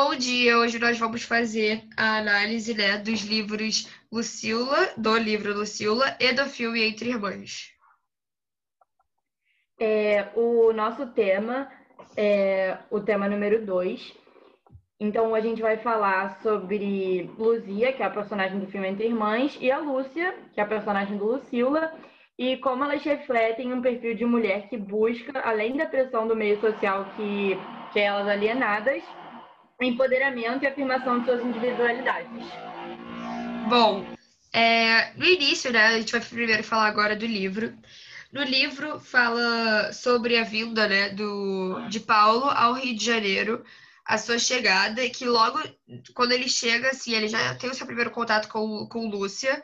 Bom 0.00 0.14
dia, 0.14 0.56
hoje 0.56 0.78
nós 0.78 0.96
vamos 0.96 1.24
fazer 1.24 1.82
a 1.96 2.18
análise 2.18 2.72
né, 2.72 2.98
dos 2.98 3.22
livros 3.22 3.92
Lucila, 4.12 4.90
do 4.96 5.18
livro 5.18 5.52
Lucila 5.52 6.16
e 6.20 6.32
do 6.32 6.44
filme 6.44 6.88
Entre 6.88 7.10
Irmãs. 7.10 7.72
É, 9.80 10.28
o 10.36 10.72
nosso 10.72 11.04
tema 11.08 11.68
é 12.16 12.78
o 12.92 13.00
tema 13.00 13.28
número 13.28 13.66
2. 13.66 14.14
Então 15.00 15.34
a 15.34 15.40
gente 15.40 15.60
vai 15.60 15.78
falar 15.78 16.40
sobre 16.42 17.28
Luzia, 17.36 17.92
que 17.92 18.00
é 18.00 18.06
a 18.06 18.10
personagem 18.10 18.60
do 18.60 18.68
filme 18.68 18.86
Entre 18.86 19.08
Irmãs, 19.08 19.58
e 19.60 19.68
a 19.68 19.78
Lúcia, 19.78 20.32
que 20.54 20.60
é 20.60 20.62
a 20.62 20.68
personagem 20.68 21.18
do 21.18 21.24
Lucila, 21.24 21.92
e 22.38 22.56
como 22.58 22.84
elas 22.84 23.02
refletem 23.02 23.72
um 23.72 23.82
perfil 23.82 24.14
de 24.14 24.24
mulher 24.24 24.68
que 24.68 24.76
busca, 24.76 25.40
além 25.40 25.76
da 25.76 25.86
pressão 25.86 26.28
do 26.28 26.36
meio 26.36 26.60
social 26.60 27.04
que, 27.16 27.58
que 27.92 27.98
é 27.98 28.04
elas 28.04 28.28
alienadas, 28.28 29.02
empoderamento 29.84 30.64
e 30.64 30.66
afirmação 30.66 31.20
de 31.20 31.26
suas 31.26 31.42
individualidades. 31.42 32.46
Bom, 33.68 34.04
é, 34.52 35.12
no 35.14 35.24
início, 35.24 35.72
né, 35.72 35.86
a 35.86 35.98
gente 35.98 36.12
vai 36.12 36.20
primeiro 36.20 36.64
falar 36.64 36.86
agora 36.86 37.14
do 37.14 37.26
livro. 37.26 37.76
No 38.32 38.42
livro 38.42 38.98
fala 39.00 39.92
sobre 39.92 40.36
a 40.38 40.44
vinda 40.44 40.88
né, 40.88 41.10
do, 41.10 41.86
de 41.88 42.00
Paulo 42.00 42.46
ao 42.46 42.74
Rio 42.74 42.96
de 42.96 43.04
Janeiro, 43.04 43.64
a 44.04 44.18
sua 44.18 44.38
chegada, 44.38 45.04
e 45.04 45.10
que 45.10 45.24
logo 45.24 45.60
quando 46.14 46.32
ele 46.32 46.48
chega, 46.48 46.90
assim, 46.90 47.12
ele 47.14 47.28
já 47.28 47.54
tem 47.54 47.70
o 47.70 47.74
seu 47.74 47.86
primeiro 47.86 48.10
contato 48.10 48.48
com, 48.48 48.86
com 48.86 49.08
Lúcia. 49.08 49.62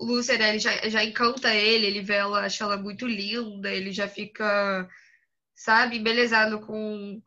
Lúcia, 0.00 0.36
né, 0.36 0.50
ele 0.50 0.58
já, 0.58 0.88
já 0.88 1.02
encanta 1.04 1.54
ele, 1.54 1.86
ele 1.86 2.00
vê 2.00 2.14
ela, 2.14 2.44
acha 2.44 2.64
ela 2.64 2.76
muito 2.76 3.06
linda, 3.06 3.70
ele 3.70 3.92
já 3.92 4.06
fica, 4.06 4.88
sabe, 5.54 5.96
embelezado 5.96 6.60
com 6.60 7.22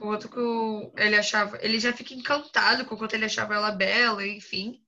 o 0.00 0.06
outro 0.06 0.28
que 0.28 1.00
ele 1.00 1.16
achava. 1.16 1.58
Ele 1.62 1.78
já 1.80 1.92
fica 1.92 2.14
encantado 2.14 2.84
com 2.84 2.94
o 2.94 2.98
quanto 2.98 3.14
ele 3.14 3.24
achava 3.24 3.54
ela 3.54 3.70
bela, 3.70 4.26
enfim. 4.26 4.80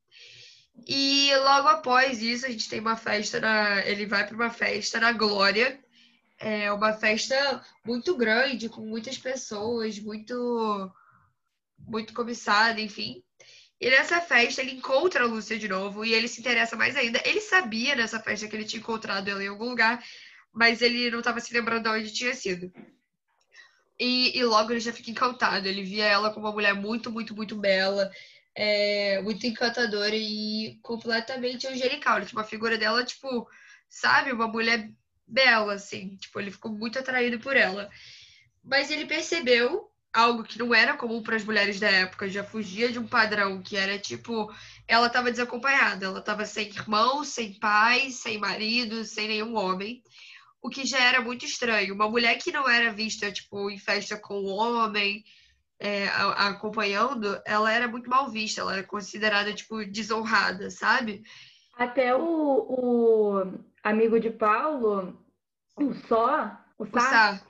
E 0.87 1.31
logo 1.37 1.69
após 1.69 2.21
isso, 2.23 2.47
a 2.47 2.51
gente 2.51 2.69
tem 2.69 2.81
uma 2.81 2.97
festa 2.97 3.41
na. 3.41 3.85
Ele 3.87 4.07
vai 4.07 4.27
para 4.27 4.35
uma 4.35 4.51
festa 4.51 5.01
na 5.01 5.13
Glória. 5.13 5.81
É 6.39 6.73
uma 6.73 6.93
festa 6.93 7.65
muito 7.85 8.17
grande, 8.17 8.69
com 8.69 8.81
muitas 8.83 9.17
pessoas, 9.19 9.99
muito. 9.99 10.93
muito 11.79 12.13
cobiçada, 12.13 12.81
enfim. 12.81 13.23
E 13.81 13.91
nessa 13.91 14.21
festa 14.21 14.63
ele 14.63 14.73
encontra 14.73 15.25
a 15.25 15.27
Lúcia 15.27 15.59
de 15.59 15.69
novo 15.69 16.05
e 16.05 16.15
ele 16.15 16.29
se 16.29 16.41
interessa 16.41 16.77
mais 16.77 16.97
ainda. 16.97 17.21
Ele 17.25 17.41
sabia 17.41 17.95
nessa 17.95 18.21
festa 18.21 18.49
que 18.49 18.57
ele 18.57 18.65
tinha 18.65 18.81
encontrado 18.81 19.29
ela 19.29 19.43
em 19.45 19.49
algum 19.49 19.69
lugar, 19.69 20.03
mas 20.53 20.81
ele 20.81 21.11
não 21.11 21.19
estava 21.19 21.41
se 21.41 21.53
lembrando 21.53 21.85
de 21.85 21.89
onde 21.91 22.13
tinha 22.13 22.35
sido. 22.35 22.73
E, 23.99 24.37
e, 24.37 24.45
logo 24.45 24.73
ele 24.73 24.81
já 24.81 24.93
fica 24.93 25.11
encantado. 25.11 25.67
Ele 25.67 25.83
via 25.83 26.05
ela 26.07 26.31
como 26.33 26.47
uma 26.47 26.53
mulher 26.53 26.75
muito, 26.75 27.11
muito, 27.11 27.35
muito 27.35 27.57
bela, 27.57 28.11
é, 28.55 29.21
muito 29.23 29.47
encantadora 29.47 30.15
e 30.17 30.79
completamente 30.83 31.67
angelical. 31.67 32.17
Ele 32.19 32.27
tinha 32.27 32.39
uma 32.39 32.47
figura 32.47 32.77
dela, 32.79 33.05
tipo, 33.05 33.49
sabe, 33.89 34.33
uma 34.33 34.49
mulher 34.49 34.91
bela, 35.27 35.75
assim. 35.75 36.17
Tipo, 36.17 36.41
ele 36.41 36.51
ficou 36.51 36.73
muito 36.73 36.99
atraído 36.99 37.39
por 37.39 37.57
ela. 37.57 37.89
Mas 38.63 38.91
ele 38.91 39.07
percebeu 39.07 39.91
algo 40.13 40.45
que 40.45 40.59
não 40.59 40.73
era 40.75 40.97
comum 40.97 41.23
para 41.23 41.37
as 41.37 41.45
mulheres 41.45 41.81
da 41.81 41.91
época, 41.91 42.29
já 42.29 42.45
fugia 42.45 42.91
de 42.93 43.01
um 43.01 43.07
padrão 43.07 43.61
que 43.61 43.77
era 43.77 43.99
tipo, 43.99 44.49
ela 44.87 45.09
estava 45.09 45.31
desacompanhada, 45.31 46.07
ela 46.07 46.21
estava 46.21 46.47
sem 46.47 46.69
irmão, 46.69 47.25
sem 47.25 47.55
pai, 47.55 48.11
sem 48.11 48.39
marido, 48.39 49.05
sem 49.05 49.27
nenhum 49.27 49.57
homem 49.57 50.03
o 50.65 50.71
que 50.71 50.87
já 50.87 50.99
era 50.99 51.21
muito 51.21 51.45
estranho. 51.45 51.95
Uma 51.95 52.09
mulher 52.09 52.39
que 52.39 52.51
não 52.51 52.67
era 52.67 52.91
vista, 52.91 53.31
tipo, 53.31 53.71
em 53.71 53.77
festa 53.77 54.17
com 54.17 54.37
o 54.37 54.49
homem, 54.49 55.23
é, 55.79 56.07
acompanhando, 56.39 57.39
ela 57.45 57.71
era 57.71 57.87
muito 57.87 58.09
mal 58.09 58.31
vista, 58.31 58.63
ela 58.63 58.73
era 58.73 58.83
considerada, 58.83 59.53
tipo, 59.53 59.85
desonrada, 59.85 60.71
sabe? 60.71 61.23
Até 61.77 62.17
o, 62.17 62.23
o 62.23 63.59
amigo 63.83 64.19
de 64.19 64.31
Paulo, 64.31 65.23
o 65.77 65.93
Só, 66.09 66.51
o 66.79 66.87
Sá, 66.87 66.99
o 66.99 67.01
Sá. 67.01 67.41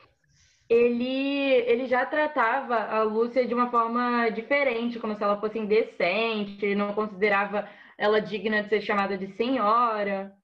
Ele, 0.68 1.52
ele 1.68 1.86
já 1.86 2.04
tratava 2.04 2.74
a 2.74 3.04
Lúcia 3.04 3.46
de 3.46 3.54
uma 3.54 3.70
forma 3.70 4.28
diferente, 4.30 4.98
como 4.98 5.14
se 5.14 5.22
ela 5.22 5.40
fosse 5.40 5.56
indecente, 5.56 6.64
ele 6.64 6.74
não 6.74 6.94
considerava 6.94 7.68
ela 7.96 8.20
digna 8.20 8.64
de 8.64 8.70
ser 8.70 8.80
chamada 8.80 9.16
de 9.16 9.36
senhora. 9.36 10.34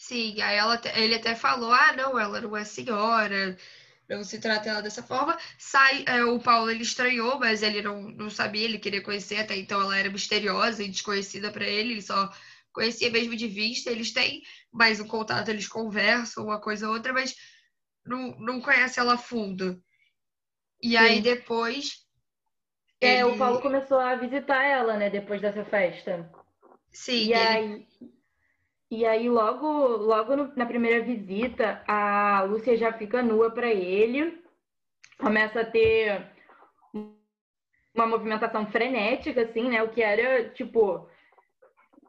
Sim, 0.00 0.40
aí 0.40 0.56
ela, 0.56 0.80
ele 0.94 1.14
até 1.14 1.34
falou: 1.34 1.70
ah, 1.70 1.92
não, 1.92 2.18
ela 2.18 2.40
não 2.40 2.56
é 2.56 2.64
senhora, 2.64 3.54
não 4.08 4.24
se 4.24 4.40
trata 4.40 4.70
ela 4.70 4.80
dessa 4.80 5.02
forma. 5.02 5.38
Sai, 5.58 6.04
é, 6.06 6.24
o 6.24 6.40
Paulo 6.40 6.70
ele 6.70 6.82
estranhou, 6.82 7.38
mas 7.38 7.62
ele 7.62 7.82
não, 7.82 8.00
não 8.04 8.30
sabia, 8.30 8.64
ele 8.64 8.78
queria 8.78 9.02
conhecer, 9.02 9.36
até 9.36 9.54
então 9.58 9.78
ela 9.78 9.98
era 9.98 10.08
misteriosa 10.08 10.82
e 10.82 10.88
desconhecida 10.88 11.52
para 11.52 11.66
ele, 11.66 11.92
ele 11.92 12.02
só 12.02 12.32
conhecia 12.72 13.10
mesmo 13.10 13.36
de 13.36 13.46
vista. 13.46 13.90
Eles 13.90 14.10
têm 14.10 14.42
mais 14.72 15.00
um 15.00 15.06
contato, 15.06 15.50
eles 15.50 15.68
conversam 15.68 16.44
uma 16.44 16.58
coisa 16.58 16.88
ou 16.88 16.94
outra, 16.94 17.12
mas 17.12 17.36
não, 18.04 18.34
não 18.40 18.58
conhece 18.58 18.98
ela 18.98 19.14
a 19.14 19.18
fundo. 19.18 19.84
E 20.82 20.92
Sim. 20.92 20.96
aí 20.96 21.20
depois. 21.20 22.06
É, 23.02 23.16
ele... 23.16 23.24
o 23.24 23.36
Paulo 23.36 23.60
começou 23.60 24.00
a 24.00 24.16
visitar 24.16 24.64
ela, 24.64 24.96
né, 24.96 25.10
depois 25.10 25.42
dessa 25.42 25.62
festa. 25.62 26.32
Sim. 26.90 27.26
E 27.26 27.32
ele... 27.34 27.36
aí 27.36 27.86
e 28.90 29.06
aí, 29.06 29.28
logo, 29.28 29.68
logo 29.68 30.34
no, 30.34 30.52
na 30.56 30.66
primeira 30.66 31.04
visita, 31.04 31.80
a 31.86 32.42
Lúcia 32.42 32.76
já 32.76 32.92
fica 32.92 33.22
nua 33.22 33.48
para 33.50 33.68
ele, 33.68 34.42
começa 35.16 35.60
a 35.60 35.64
ter 35.64 36.26
uma 37.94 38.06
movimentação 38.06 38.66
frenética, 38.66 39.42
assim, 39.42 39.68
né? 39.68 39.80
O 39.82 39.90
que 39.90 40.02
era, 40.02 40.48
tipo, 40.50 41.08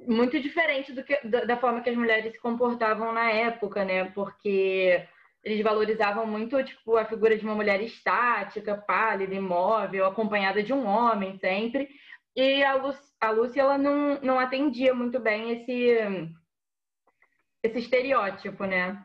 muito 0.08 0.40
diferente 0.40 0.92
do 0.92 1.04
que, 1.04 1.20
da, 1.28 1.46
da 1.46 1.58
forma 1.58 1.82
que 1.82 1.90
as 1.92 1.96
mulheres 1.96 2.32
se 2.32 2.40
comportavam 2.40 3.14
na 3.14 3.30
época, 3.30 3.86
né? 3.86 4.06
Porque 4.06 5.08
eles 5.44 5.62
valorizavam 5.64 6.26
muito, 6.26 6.64
tipo, 6.64 6.98
a 6.98 7.06
figura 7.06 7.38
de 7.38 7.46
uma 7.46 7.56
mulher 7.56 7.80
estática, 7.82 8.76
pálida, 8.76 9.36
imóvel, 9.36 10.06
acompanhada 10.08 10.64
de 10.64 10.74
um 10.74 10.88
homem 10.88 11.38
sempre. 11.38 11.90
E 12.36 12.64
a 12.64 12.74
Lúcia, 12.76 13.04
a 13.20 13.30
Lúcia 13.30 13.62
ela 13.62 13.78
não, 13.78 14.20
não 14.22 14.40
atendia 14.40 14.96
muito 14.96 15.20
bem 15.20 15.52
esse 15.52 16.32
esse 17.64 17.80
estereótipo, 17.80 18.66
né? 18.66 19.04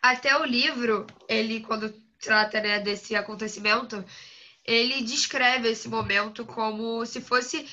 Até 0.00 0.36
o 0.36 0.44
livro, 0.44 1.06
ele, 1.28 1.60
quando 1.60 1.90
trata 2.20 2.60
né, 2.60 2.80
desse 2.80 3.14
acontecimento, 3.14 4.04
ele 4.64 5.02
descreve 5.02 5.68
esse 5.68 5.88
momento 5.88 6.44
como 6.44 7.04
se 7.04 7.20
fosse 7.20 7.68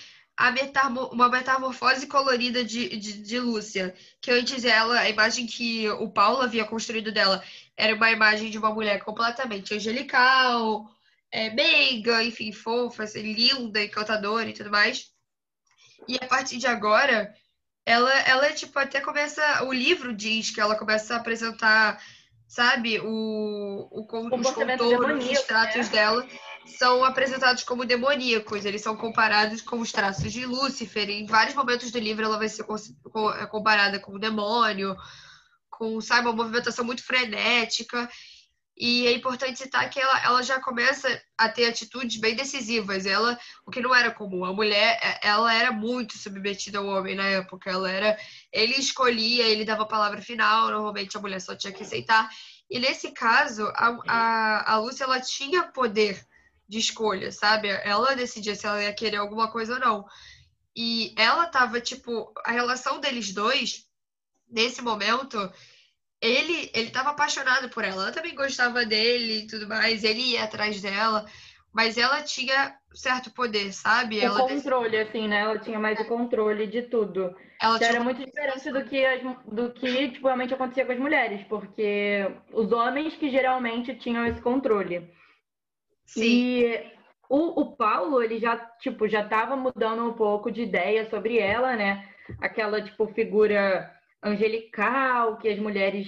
uma 1.12 1.30
metamorfose 1.30 2.08
colorida 2.08 2.64
de, 2.64 2.98
de, 2.98 3.22
de, 3.22 3.40
Lúcia. 3.40 3.94
Que 4.20 4.32
antes 4.32 4.66
ela, 4.66 5.00
a 5.00 5.10
imagem 5.10 5.46
que 5.46 5.88
o 5.90 6.10
Paulo 6.10 6.42
havia 6.42 6.66
construído 6.66 7.12
dela 7.12 7.44
era 7.78 7.96
uma 7.96 8.12
imagem 8.12 8.50
de 8.50 8.58
uma 8.58 8.74
mulher 8.74 9.04
completamente 9.04 9.74
angelical, 9.74 10.90
é, 11.32 11.50
meiga, 11.52 12.24
enfim, 12.24 12.52
fofa, 12.52 13.04
assim, 13.04 13.22
linda, 13.34 13.84
encantadora 13.84 14.50
e 14.50 14.54
tudo 14.54 14.72
mais. 14.72 15.12
E 16.08 16.16
a 16.16 16.28
partir 16.28 16.58
de 16.58 16.68
agora, 16.68 17.34
ela, 17.86 18.14
ela 18.22 18.52
tipo, 18.54 18.78
até 18.78 19.02
começa. 19.02 19.64
O 19.64 19.74
livro 19.74 20.14
diz 20.14 20.52
que 20.52 20.62
ela 20.62 20.76
começa 20.76 21.14
a 21.14 21.18
apresentar, 21.18 22.02
sabe, 22.48 23.00
o, 23.00 23.88
o, 23.92 24.02
os 24.02 24.52
contornos, 24.52 25.26
os 25.26 25.50
né? 25.50 25.84
dela 25.92 26.28
são 26.66 27.04
apresentados 27.04 27.64
como 27.64 27.86
demoníacos, 27.86 28.66
eles 28.66 28.82
são 28.82 28.96
comparados 28.96 29.62
com 29.62 29.80
os 29.80 29.92
traços 29.92 30.32
de 30.32 30.46
Lúcifer. 30.46 31.10
Em 31.10 31.26
vários 31.26 31.56
momentos 31.56 31.92
do 31.92 32.00
livro 32.00 32.24
ela 32.24 32.38
vai 32.38 32.50
ser 32.50 32.66
comparada 33.50 34.00
com 34.00 34.14
o 34.14 34.20
demônio, 34.20 34.96
com, 35.70 36.00
sabe, 36.00 36.28
uma 36.28 36.36
movimentação 36.36 36.86
muito 36.86 37.04
frenética. 37.04 38.08
E 38.78 39.06
é 39.06 39.12
importante 39.12 39.60
citar 39.60 39.90
que 39.90 40.00
ela, 40.00 40.24
ela 40.24 40.42
já 40.42 40.60
começa 40.60 41.22
a 41.38 41.48
ter 41.50 41.66
atitudes 41.66 42.20
bem 42.20 42.36
decisivas. 42.36 43.06
Ela, 43.06 43.38
o 43.66 43.72
que 43.72 43.82
não 43.82 43.94
era 43.94 44.12
comum, 44.12 44.44
a 44.46 44.54
mulher, 44.54 45.00
é, 45.04 45.28
ela 45.28 45.54
era 45.54 45.72
muito 45.72 46.18
submetida 46.18 46.80
ao 46.80 46.88
homem 46.88 47.16
na 47.16 47.26
época. 47.26 47.70
Ela 47.70 47.92
era, 47.92 48.18
ele 48.52 48.74
escolhia, 48.74 49.46
ele 49.46 49.66
dava 49.66 49.84
a 49.84 49.88
palavra 49.88 50.22
final. 50.22 50.70
Normalmente 50.70 51.16
a 51.16 51.22
mulher 51.22 51.42
só 51.42 51.56
tinha 51.56 51.74
que 51.74 51.84
aceitar. 51.84 52.30
E 52.70 52.80
nesse 52.80 53.12
caso, 53.12 53.68
a, 53.76 53.98
a, 54.08 54.74
a 54.74 54.78
Lúcia 54.80 55.04
ela 55.04 55.20
tinha 55.20 55.64
poder 55.64 56.26
de 56.68 56.80
escolha, 56.80 57.32
sabe? 57.32 57.68
Ela 57.68 58.16
decidia 58.16 58.56
se 58.56 58.66
ela 58.66 58.82
ia 58.82 58.94
querer 58.94 59.18
alguma 59.18 59.52
coisa 59.52 59.74
ou 59.74 59.80
não. 59.80 60.06
E 60.74 61.14
ela 61.18 61.48
tava 61.48 61.82
tipo, 61.82 62.32
a 62.46 62.52
relação 62.52 63.02
deles 63.02 63.34
dois 63.34 63.86
nesse 64.48 64.82
momento 64.82 65.38
ele 66.22 66.70
ele 66.74 66.88
estava 66.88 67.10
apaixonado 67.10 67.70
por 67.70 67.84
ela. 67.84 68.04
Ela 68.04 68.12
também 68.12 68.36
gostava 68.36 68.86
dele 68.86 69.40
e 69.40 69.48
tudo 69.48 69.68
mais. 69.68 70.04
Ele 70.04 70.34
ia 70.34 70.44
atrás 70.44 70.80
dela, 70.82 71.26
mas 71.74 71.98
ela 71.98 72.22
tinha 72.22 72.76
certo 72.94 73.32
poder, 73.32 73.74
sabe? 73.74 74.20
O 74.20 74.24
ela 74.24 74.48
controle, 74.48 74.98
assim, 74.98 75.28
né? 75.28 75.42
Ela 75.42 75.58
tinha 75.60 75.80
mais 75.80 76.00
o 76.00 76.06
controle 76.06 76.68
de 76.68 76.84
tudo. 76.84 77.36
Ela 77.62 77.78
que 77.78 77.86
era 77.86 78.04
muito 78.04 78.24
diferente 78.24 78.72
do 78.72 78.84
que 78.84 79.06
as, 79.06 79.22
do 79.46 79.72
que 79.72 80.10
tipo, 80.12 80.28
realmente 80.28 80.54
acontecia 80.54 80.86
com 80.86 80.92
as 80.92 81.00
mulheres, 81.00 81.46
porque 81.48 82.28
os 82.54 82.72
homens 82.72 83.16
que 83.16 83.30
geralmente 83.30 83.96
tinham 83.96 84.26
esse 84.26 84.42
controle. 84.42 85.10
Sim. 86.06 86.24
E 86.24 86.92
o, 87.30 87.62
o 87.62 87.76
Paulo, 87.76 88.22
ele 88.22 88.40
já, 88.40 88.58
tipo, 88.80 89.08
já 89.08 89.24
tava 89.24 89.56
mudando 89.56 90.06
um 90.06 90.14
pouco 90.14 90.52
de 90.52 90.64
ideia 90.64 91.10
sobre 91.10 91.40
ela, 91.40 91.76
né? 91.76 92.08
Aquela, 92.42 92.82
tipo, 92.82 93.08
figura 93.14 93.90
angelical 94.24 95.38
que 95.38 95.50
as 95.50 95.60
mulheres 95.60 96.08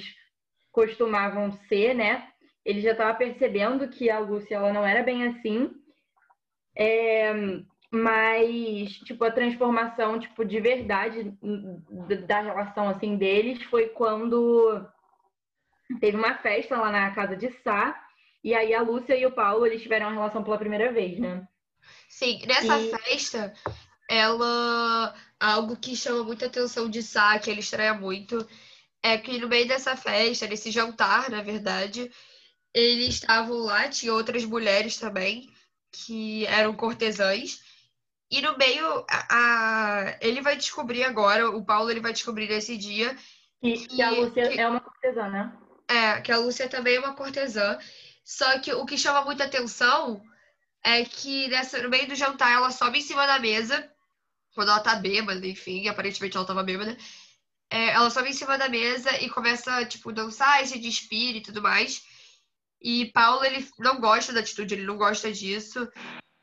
costumavam 0.72 1.52
ser, 1.68 1.94
né? 1.94 2.28
Ele 2.66 2.82
já 2.82 2.92
estava 2.92 3.14
percebendo 3.14 3.88
que 3.90 4.10
a 4.10 4.20
Lúcia 4.20 4.56
ela 4.56 4.72
não 4.72 4.86
era 4.86 5.04
bem 5.04 5.28
assim. 5.28 5.72
É, 6.76 7.34
mas 7.92 8.92
tipo 9.00 9.24
a 9.24 9.32
transformação 9.32 10.20
tipo 10.20 10.44
de 10.44 10.60
verdade 10.60 11.32
da 12.26 12.42
relação 12.42 12.90
assim 12.90 13.16
deles 13.16 13.62
foi 13.66 13.90
quando 13.90 14.84
teve 16.00 16.18
uma 16.18 16.36
festa 16.40 16.76
lá 16.76 16.92
na 16.92 17.12
casa 17.12 17.36
de 17.36 17.52
Sá 17.62 17.96
e 18.44 18.56
aí 18.56 18.74
a 18.74 18.82
Lúcia 18.82 19.16
e 19.16 19.26
o 19.28 19.32
Paulo 19.32 19.68
eles 19.68 19.84
tiveram 19.84 20.08
uma 20.08 20.16
relação 20.16 20.44
pela 20.44 20.58
primeira 20.58 20.92
vez, 20.92 21.20
né? 21.20 21.48
Sim, 22.10 22.42
nessa 22.48 22.80
e... 22.80 22.90
festa 22.90 23.54
ela 24.10 25.14
algo 25.44 25.76
que 25.76 25.96
chama 25.96 26.24
muita 26.24 26.46
atenção 26.46 26.90
de 26.90 27.04
Sá, 27.04 27.38
que 27.40 27.50
ele 27.50 27.60
estranha 27.60 27.94
muito, 27.94 28.48
é 29.02 29.18
que 29.18 29.38
no 29.38 29.48
meio 29.48 29.68
dessa 29.68 29.96
festa, 29.96 30.48
nesse 30.48 30.72
jantar, 30.72 31.30
na 31.30 31.42
verdade, 31.42 32.12
eles 32.74 33.16
estavam 33.16 33.58
lá, 33.58 33.90
tinha 33.90 34.14
outras 34.14 34.46
mulheres 34.46 34.98
também 34.98 35.50
que 35.92 36.46
eram 36.48 36.74
cortesãs 36.74 37.62
e 38.34 38.42
no 38.42 38.58
meio, 38.58 39.06
a, 39.08 39.28
a, 39.30 40.18
ele 40.20 40.42
vai 40.42 40.56
descobrir 40.56 41.04
agora, 41.04 41.52
o 41.52 41.64
Paulo 41.64 41.92
ele 41.92 42.00
vai 42.00 42.12
descobrir 42.12 42.50
nesse 42.50 42.76
dia. 42.76 43.16
Que, 43.62 43.88
que 43.88 44.02
a 44.02 44.10
Lúcia 44.10 44.50
que, 44.50 44.60
é 44.60 44.68
uma 44.68 44.80
cortesã, 44.80 45.30
né? 45.30 45.54
É, 45.88 46.20
que 46.20 46.32
a 46.32 46.38
Lúcia 46.40 46.68
também 46.68 46.96
é 46.96 47.00
uma 47.00 47.14
cortesã. 47.14 47.78
Só 48.26 48.58
que 48.58 48.74
o 48.74 48.88
que 48.88 48.98
chama 48.98 49.24
muita 49.24 49.44
atenção 49.44 50.20
é 50.84 51.06
que 51.06 51.48
nessa, 51.50 51.80
no 51.84 51.92
meio 51.92 52.08
do 52.08 52.16
jantar 52.16 52.52
ela 52.52 52.72
sobe 52.72 52.98
em 52.98 53.02
cima 53.02 53.28
da 53.28 53.38
mesa, 53.38 53.88
quando 54.54 54.70
ela 54.70 54.80
tá 54.80 54.96
bêbada, 54.96 55.46
enfim, 55.46 55.88
aparentemente 55.88 56.38
ela 56.38 56.46
tava 56.46 56.64
bêbada. 56.64 56.98
É, 57.70 57.90
ela 57.90 58.10
sobe 58.10 58.30
em 58.30 58.34
cima 58.34 58.58
da 58.58 58.70
mesa 58.70 59.12
e 59.20 59.30
começa, 59.30 59.86
tipo, 59.86 60.12
dançar, 60.12 60.66
se 60.66 60.78
despir 60.80 61.36
e 61.36 61.42
tudo 61.42 61.62
mais. 61.62 62.04
E 62.82 63.12
Paulo, 63.14 63.44
ele 63.46 63.68
não 63.80 64.00
gosta 64.00 64.34
da 64.34 64.42
atitude, 64.42 64.76
ele 64.76 64.86
não 64.86 64.98
gosta 64.98 65.32
disso. 65.32 65.90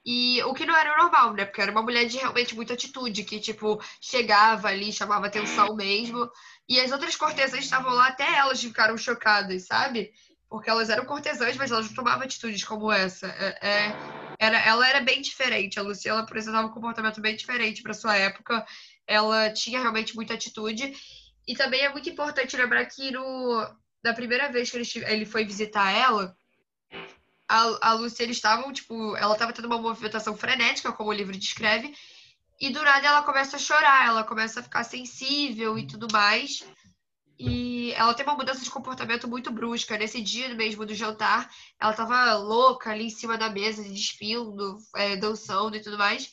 E 0.05 0.43
o 0.45 0.55
que 0.55 0.65
não 0.65 0.75
era 0.75 0.97
normal, 0.97 1.35
né? 1.35 1.45
Porque 1.45 1.61
era 1.61 1.71
uma 1.71 1.83
mulher 1.83 2.07
de 2.07 2.17
realmente 2.17 2.55
muita 2.55 2.73
atitude, 2.73 3.25
que, 3.25 3.39
tipo, 3.39 3.81
chegava 4.01 4.69
ali, 4.69 4.93
chamava 4.93 5.27
atenção 5.27 5.77
mesmo. 5.77 6.29
E 6.69 6.81
as 6.81 6.91
outras 6.91 7.15
cortesãs 7.15 7.65
estavam 7.65 7.93
lá, 7.93 8.09
até 8.09 8.39
elas 8.39 8.61
ficaram 8.61 8.97
chocadas, 8.97 9.67
sabe? 9.67 10.13
Porque 10.49 10.71
elas 10.71 10.89
eram 10.89 11.05
cortesãs, 11.05 11.57
mas 11.57 11.71
elas 11.71 11.87
não 11.89 11.95
tomavam 11.95 12.25
atitudes 12.25 12.65
como 12.65 12.91
essa. 12.91 13.27
É, 13.27 13.69
é, 13.69 14.20
era, 14.41 14.59
ela 14.59 14.89
era 14.89 15.01
bem 15.03 15.21
diferente. 15.21 15.79
A 15.79 15.83
Luciana 15.83 16.23
apresentava 16.23 16.67
um 16.67 16.73
comportamento 16.73 17.21
bem 17.21 17.37
diferente 17.37 17.83
para 17.83 17.93
sua 17.93 18.17
época. 18.17 18.65
Ela 19.07 19.53
tinha 19.53 19.79
realmente 19.79 20.17
muita 20.17 20.33
atitude. 20.33 20.95
E 21.47 21.55
também 21.55 21.83
é 21.83 21.91
muito 21.91 22.09
importante 22.09 22.57
lembrar 22.57 22.87
que 22.87 23.11
no, 23.11 23.77
na 24.03 24.15
primeira 24.15 24.51
vez 24.51 24.71
que 24.71 24.79
ele, 24.79 24.89
ele 25.07 25.27
foi 25.27 25.45
visitar 25.45 25.93
ela, 25.93 26.35
a, 27.47 27.91
a 27.91 27.93
Lucy, 27.93 28.23
eles 28.23 28.37
estavam, 28.37 28.73
tipo, 28.73 29.15
ela 29.17 29.35
estava 29.35 29.53
tendo 29.53 29.67
uma 29.67 29.79
movimentação 29.79 30.35
frenética, 30.35 30.93
como 30.93 31.11
o 31.11 31.13
livro 31.13 31.37
descreve, 31.37 31.95
e 32.59 32.71
do 32.71 32.83
nada 32.83 33.07
ela 33.07 33.23
começa 33.23 33.57
a 33.57 33.59
chorar, 33.59 34.07
ela 34.07 34.25
começa 34.25 34.61
a 34.61 34.63
ficar 34.63 34.85
sensível 34.85 35.79
e 35.79 35.87
tudo 35.87 36.07
mais. 36.11 36.65
E 37.43 37.93
ela 37.93 38.13
tem 38.13 38.27
uma 38.27 38.35
mudança 38.35 38.63
de 38.63 38.71
comportamento 38.71 39.27
muito 39.27 39.51
brusca. 39.51 39.97
Nesse 39.97 40.21
dia 40.21 40.55
mesmo 40.55 40.85
do 40.85 40.95
jantar, 40.95 41.51
ela 41.81 41.95
tava 41.95 42.35
louca 42.35 42.91
ali 42.91 43.07
em 43.07 43.11
cima 43.11 43.39
da 43.39 43.49
mesa, 43.49 43.83
despindo, 43.83 44.77
é, 44.95 45.17
dançando 45.17 45.75
e 45.75 45.81
tudo 45.81 45.97
mais. 45.97 46.31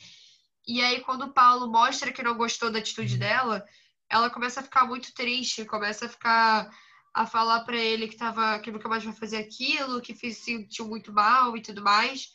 E 0.67 0.81
aí, 0.81 0.99
quando 0.99 1.21
o 1.21 1.31
Paulo 1.31 1.71
mostra 1.71 2.11
que 2.11 2.21
não 2.21 2.35
gostou 2.35 2.69
da 2.69 2.79
atitude 2.79 3.15
dela, 3.15 3.63
ela 4.09 4.29
começa 4.29 4.59
a 4.59 4.63
ficar 4.63 4.85
muito 4.85 5.13
triste, 5.13 5.63
começa 5.63 6.07
a 6.07 6.09
ficar 6.09 6.69
a 7.13 7.25
falar 7.25 7.61
para 7.61 7.77
ele 7.77 8.09
que 8.09 8.17
tava 8.17 8.59
que 8.59 8.69
nunca 8.69 8.89
mais 8.89 9.05
vai 9.05 9.13
fazer 9.13 9.37
aquilo, 9.37 10.01
que 10.01 10.13
se 10.13 10.33
sentiu 10.33 10.89
muito 10.89 11.13
mal 11.13 11.55
e 11.55 11.61
tudo 11.61 11.81
mais. 11.81 12.33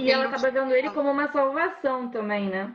E 0.00 0.10
ela 0.10 0.24
acaba 0.24 0.50
vendo 0.50 0.72
ele 0.74 0.88
como 0.88 1.10
uma 1.10 1.30
salvação 1.30 2.10
também, 2.10 2.48
né? 2.48 2.74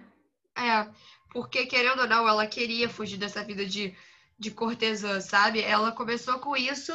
É, 0.55 0.87
porque 1.31 1.65
querendo 1.65 2.01
ou 2.01 2.07
não, 2.07 2.27
ela 2.27 2.45
queria 2.45 2.87
fugir 2.87 3.17
dessa 3.17 3.43
vida 3.43 3.65
de, 3.65 3.95
de 4.41 4.49
cortesã, 4.49 5.21
sabe? 5.21 5.61
Ela 5.61 5.91
começou 5.91 6.39
com 6.39 6.57
isso 6.57 6.91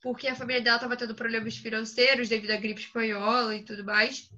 porque 0.00 0.28
a 0.28 0.36
família 0.36 0.62
dela 0.62 0.76
estava 0.76 0.96
tendo 0.96 1.12
problemas 1.12 1.56
financeiros 1.56 2.28
devido 2.28 2.52
à 2.52 2.56
gripe 2.56 2.80
espanhola 2.80 3.56
e 3.56 3.64
tudo 3.64 3.84
mais. 3.84 4.30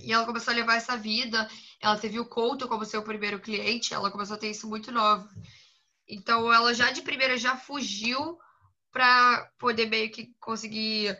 E 0.00 0.10
ela 0.10 0.24
começou 0.24 0.52
a 0.52 0.56
levar 0.56 0.76
essa 0.76 0.96
vida. 0.96 1.46
Ela 1.78 1.98
teve 1.98 2.18
o 2.18 2.24
Couto 2.24 2.66
como 2.66 2.86
seu 2.86 3.02
primeiro 3.02 3.38
cliente. 3.38 3.92
Ela 3.92 4.10
começou 4.10 4.36
a 4.36 4.38
ter 4.38 4.50
isso 4.50 4.66
muito 4.66 4.90
novo. 4.90 5.28
Então, 6.08 6.50
ela 6.50 6.72
já 6.72 6.90
de 6.90 7.02
primeira 7.02 7.36
já 7.36 7.56
fugiu 7.56 8.38
para 8.90 9.50
poder 9.58 9.86
meio 9.86 10.10
que 10.10 10.34
conseguir 10.40 11.18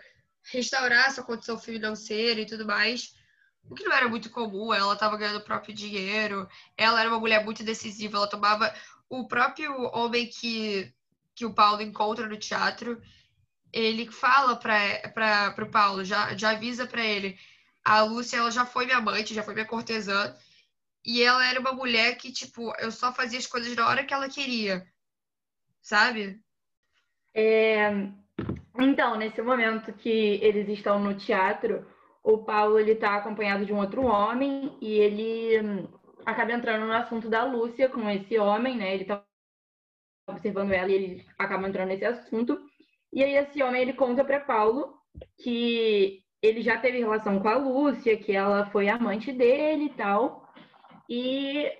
restaurar 0.50 1.12
sua 1.12 1.24
condição 1.24 1.58
financeira 1.58 2.40
e 2.40 2.46
tudo 2.46 2.64
mais. 2.64 3.14
O 3.68 3.74
que 3.74 3.84
não 3.84 3.92
era 3.92 4.08
muito 4.08 4.30
comum, 4.30 4.72
ela 4.72 4.94
estava 4.94 5.18
ganhando 5.18 5.38
o 5.38 5.44
próprio 5.44 5.74
dinheiro, 5.74 6.48
ela 6.78 7.00
era 7.00 7.10
uma 7.10 7.18
mulher 7.18 7.44
muito 7.44 7.64
decisiva, 7.64 8.16
ela 8.16 8.28
tomava 8.28 8.72
o 9.08 9.26
próprio 9.26 9.72
homem 9.94 10.26
que, 10.28 10.92
que 11.34 11.44
o 11.44 11.54
Paulo 11.54 11.82
encontra 11.82 12.26
no 12.26 12.36
teatro, 12.36 13.00
ele 13.72 14.10
fala 14.10 14.56
para 14.56 15.54
o 15.62 15.70
Paulo, 15.70 16.04
já, 16.04 16.36
já 16.36 16.50
avisa 16.50 16.86
para 16.86 17.04
ele, 17.04 17.38
a 17.84 18.02
Lúcia 18.02 18.38
ela 18.38 18.50
já 18.50 18.64
foi 18.64 18.86
minha 18.86 18.98
amante, 18.98 19.34
já 19.34 19.42
foi 19.42 19.54
minha 19.54 19.66
cortesã, 19.66 20.34
e 21.04 21.22
ela 21.22 21.48
era 21.48 21.60
uma 21.60 21.72
mulher 21.72 22.16
que, 22.16 22.32
tipo, 22.32 22.72
eu 22.80 22.90
só 22.90 23.12
fazia 23.12 23.38
as 23.38 23.46
coisas 23.46 23.74
na 23.76 23.86
hora 23.86 24.04
que 24.04 24.12
ela 24.12 24.28
queria, 24.28 24.84
sabe? 25.80 26.40
É, 27.32 27.90
então, 28.78 29.16
nesse 29.16 29.40
momento 29.40 29.92
que 29.92 30.08
eles 30.42 30.68
estão 30.68 30.98
no 30.98 31.14
teatro, 31.14 31.86
o 32.24 32.38
Paulo 32.38 32.78
ele 32.78 32.92
está 32.92 33.14
acompanhado 33.14 33.64
de 33.64 33.72
um 33.72 33.78
outro 33.78 34.02
homem 34.02 34.76
e 34.80 34.94
ele 34.94 35.88
acaba 36.26 36.52
entrando 36.52 36.84
no 36.84 36.92
assunto 36.92 37.30
da 37.30 37.44
Lúcia 37.44 37.88
com 37.88 38.10
esse 38.10 38.36
homem, 38.36 38.76
né? 38.76 38.92
Ele 38.92 39.02
está 39.02 39.24
observando 40.28 40.72
ela 40.72 40.90
e 40.90 40.94
ele 40.94 41.26
acaba 41.38 41.68
entrando 41.68 41.88
nesse 41.88 42.04
assunto. 42.04 42.60
E 43.12 43.22
aí 43.22 43.36
esse 43.36 43.62
homem 43.62 43.80
ele 43.80 43.92
conta 43.92 44.24
para 44.24 44.40
Paulo 44.40 44.98
que 45.42 46.22
ele 46.42 46.60
já 46.60 46.78
teve 46.78 46.98
relação 46.98 47.38
com 47.38 47.48
a 47.48 47.56
Lúcia, 47.56 48.16
que 48.16 48.32
ela 48.32 48.66
foi 48.66 48.88
amante 48.88 49.32
dele 49.32 49.84
e 49.84 49.90
tal. 49.90 50.52
E 51.08 51.70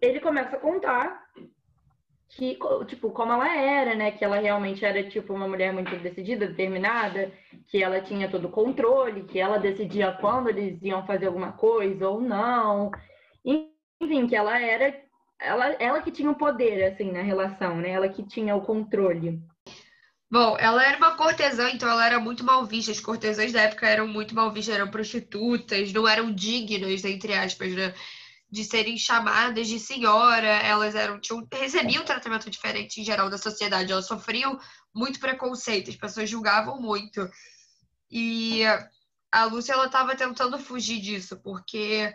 ele 0.00 0.18
começa 0.18 0.56
a 0.56 0.60
contar 0.60 1.22
que, 2.30 2.58
tipo, 2.86 3.10
como 3.10 3.32
ela 3.32 3.54
era, 3.54 3.94
né? 3.94 4.10
Que 4.10 4.24
ela 4.24 4.38
realmente 4.38 4.84
era, 4.84 5.04
tipo, 5.08 5.34
uma 5.34 5.46
mulher 5.46 5.72
muito 5.72 5.94
decidida, 5.98 6.48
determinada, 6.48 7.30
que 7.68 7.82
ela 7.82 8.00
tinha 8.00 8.30
todo 8.30 8.46
o 8.46 8.50
controle, 8.50 9.24
que 9.24 9.38
ela 9.38 9.58
decidia 9.58 10.10
quando 10.12 10.48
eles 10.48 10.82
iam 10.82 11.06
fazer 11.06 11.26
alguma 11.26 11.52
coisa 11.52 12.08
ou 12.08 12.20
não. 12.20 12.90
Enfim, 14.00 14.26
que 14.26 14.36
ela 14.36 14.58
era... 14.58 15.02
Ela, 15.40 15.66
ela 15.74 16.02
que 16.02 16.10
tinha 16.10 16.30
o 16.30 16.36
poder, 16.36 16.84
assim, 16.84 17.10
na 17.10 17.22
relação, 17.22 17.76
né? 17.76 17.90
Ela 17.90 18.08
que 18.08 18.22
tinha 18.22 18.54
o 18.54 18.62
controle. 18.62 19.42
Bom, 20.30 20.56
ela 20.58 20.84
era 20.84 20.96
uma 20.96 21.16
cortesã, 21.16 21.70
então 21.70 21.88
ela 21.88 22.06
era 22.06 22.18
muito 22.18 22.44
mal 22.44 22.64
vista. 22.64 22.92
As 22.92 23.00
cortesãs 23.00 23.52
da 23.52 23.62
época 23.62 23.86
eram 23.86 24.06
muito 24.06 24.34
mal 24.34 24.50
vistas, 24.52 24.74
eram 24.74 24.90
prostitutas, 24.90 25.92
não 25.92 26.08
eram 26.08 26.32
dignas, 26.32 27.04
entre 27.04 27.34
aspas, 27.34 27.72
né? 27.74 27.94
de 28.54 28.64
serem 28.64 28.96
chamadas 28.96 29.66
de 29.66 29.80
senhora, 29.80 30.46
elas 30.46 30.94
eram 30.94 31.18
tinham, 31.18 31.44
recebiam 31.52 32.02
um 32.02 32.06
tratamento 32.06 32.48
diferente 32.48 33.00
em 33.00 33.04
geral 33.04 33.28
da 33.28 33.36
sociedade, 33.36 33.90
elas 33.90 34.06
sofriam 34.06 34.56
muito 34.94 35.18
preconceito, 35.18 35.90
as 35.90 35.96
pessoas 35.96 36.30
julgavam 36.30 36.80
muito. 36.80 37.28
E 38.08 38.62
a 39.32 39.44
Lúcia 39.46 39.72
ela 39.72 39.86
estava 39.86 40.14
tentando 40.14 40.56
fugir 40.56 41.00
disso, 41.00 41.36
porque 41.42 42.14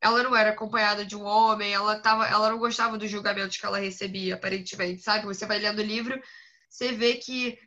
ela 0.00 0.22
não 0.22 0.34
era 0.36 0.50
acompanhada 0.50 1.04
de 1.04 1.16
um 1.16 1.24
homem, 1.24 1.72
ela 1.72 1.98
tava, 1.98 2.26
ela 2.26 2.50
não 2.50 2.58
gostava 2.58 2.96
dos 2.96 3.10
julgamentos 3.10 3.56
que 3.56 3.66
ela 3.66 3.78
recebia, 3.78 4.34
aparentemente, 4.34 5.02
sabe? 5.02 5.26
Você 5.26 5.46
vai 5.46 5.58
lendo 5.58 5.80
o 5.80 5.84
livro, 5.84 6.20
você 6.68 6.92
vê 6.92 7.14
que 7.14 7.58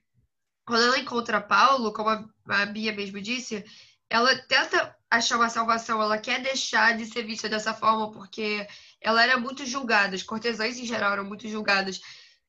quando 0.66 0.84
ela 0.84 1.00
encontra 1.00 1.42
Paulo, 1.42 1.92
como 1.94 2.10
a 2.10 2.66
Bia 2.66 2.94
mesmo 2.94 3.20
disse, 3.20 3.66
ela 4.10 4.36
tenta 4.48 4.96
achar 5.10 5.38
uma 5.38 5.50
salvação, 5.50 6.02
ela 6.02 6.18
quer 6.18 6.42
deixar 6.42 6.96
de 6.96 7.06
ser 7.06 7.24
vista 7.24 7.50
dessa 7.50 7.74
forma, 7.74 8.12
porque 8.12 8.66
ela 9.02 9.24
era 9.24 9.38
muito 9.38 9.66
julgada, 9.66 10.16
as 10.16 10.24
cortesãs 10.24 10.78
em 10.78 10.86
geral 10.86 11.14
eram 11.14 11.26
muito 11.26 11.48
julgadas. 11.48 12.00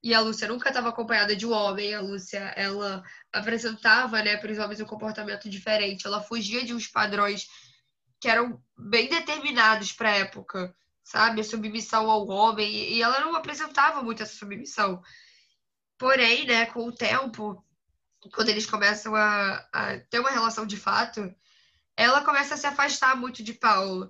E 0.03 0.12
a 0.15 0.21
Lúcia 0.21 0.49
nunca 0.49 0.69
estava 0.69 0.89
acompanhada 0.89 1.35
de 1.35 1.47
um 1.47 1.53
homem, 1.53 1.95
a 1.95 2.01
Lúcia, 2.01 2.53
ela 2.57 3.03
apresentava, 3.33 4.21
né, 4.23 4.37
para 4.37 4.51
os 4.51 4.59
homens 4.59 4.81
um 4.81 4.85
comportamento 4.85 5.49
diferente, 5.49 6.07
ela 6.07 6.21
fugia 6.21 6.65
de 6.65 6.75
uns 6.75 6.89
padrões 6.89 7.47
que 8.23 8.29
eram 8.29 8.62
bem 8.79 9.09
determinados 9.09 9.93
para 9.93 10.11
a 10.11 10.17
época, 10.19 10.73
sabe? 11.02 11.41
A 11.41 11.45
submissão 11.45 12.09
ao 12.09 12.29
homem, 12.29 12.71
e 12.71 13.02
ela 13.02 13.19
não 13.19 13.35
apresentava 13.35 14.00
muito 14.00 14.23
essa 14.23 14.37
submissão. 14.37 15.02
Porém, 15.99 16.47
né, 16.47 16.67
com 16.67 16.87
o 16.87 16.95
tempo, 16.95 17.64
quando 18.33 18.49
eles 18.49 18.64
começam 18.64 19.17
a, 19.17 19.67
a 19.73 19.99
ter 20.09 20.21
uma 20.21 20.31
relação 20.31 20.64
de 20.64 20.76
fato, 20.76 21.35
ela 21.97 22.21
começa 22.21 22.55
a 22.55 22.57
se 22.57 22.64
afastar 22.64 23.17
muito 23.17 23.43
de 23.43 23.55
Paulo. 23.55 24.09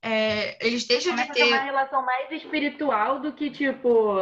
É, 0.00 0.56
eles 0.66 0.86
deixam 0.86 1.12
Começa 1.12 1.34
de 1.34 1.38
ter. 1.38 1.52
uma 1.52 1.62
relação 1.62 2.02
mais 2.02 2.32
espiritual 2.32 3.20
do 3.20 3.34
que, 3.34 3.50
tipo, 3.50 4.16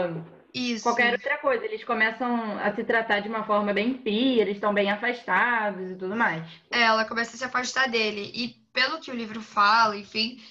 Isso. 0.53 0.83
qualquer 0.83 1.13
outra 1.13 1.39
coisa. 1.39 1.65
Eles 1.65 1.85
começam 1.85 2.59
a 2.59 2.75
se 2.75 2.83
tratar 2.83 3.21
de 3.21 3.29
uma 3.29 3.45
forma 3.45 3.73
bem 3.73 3.97
fria, 4.03 4.43
eles 4.43 4.57
estão 4.57 4.75
bem 4.75 4.91
afastados 4.91 5.89
e 5.89 5.95
tudo 5.95 6.17
mais. 6.17 6.45
É, 6.69 6.83
ela 6.83 7.05
começa 7.05 7.37
a 7.37 7.39
se 7.39 7.45
afastar 7.45 7.89
dele. 7.89 8.33
E 8.35 8.60
pelo 8.73 9.01
que 9.01 9.11
o 9.11 9.15
livro 9.15 9.41
fala, 9.43 9.97
enfim, 9.97 10.43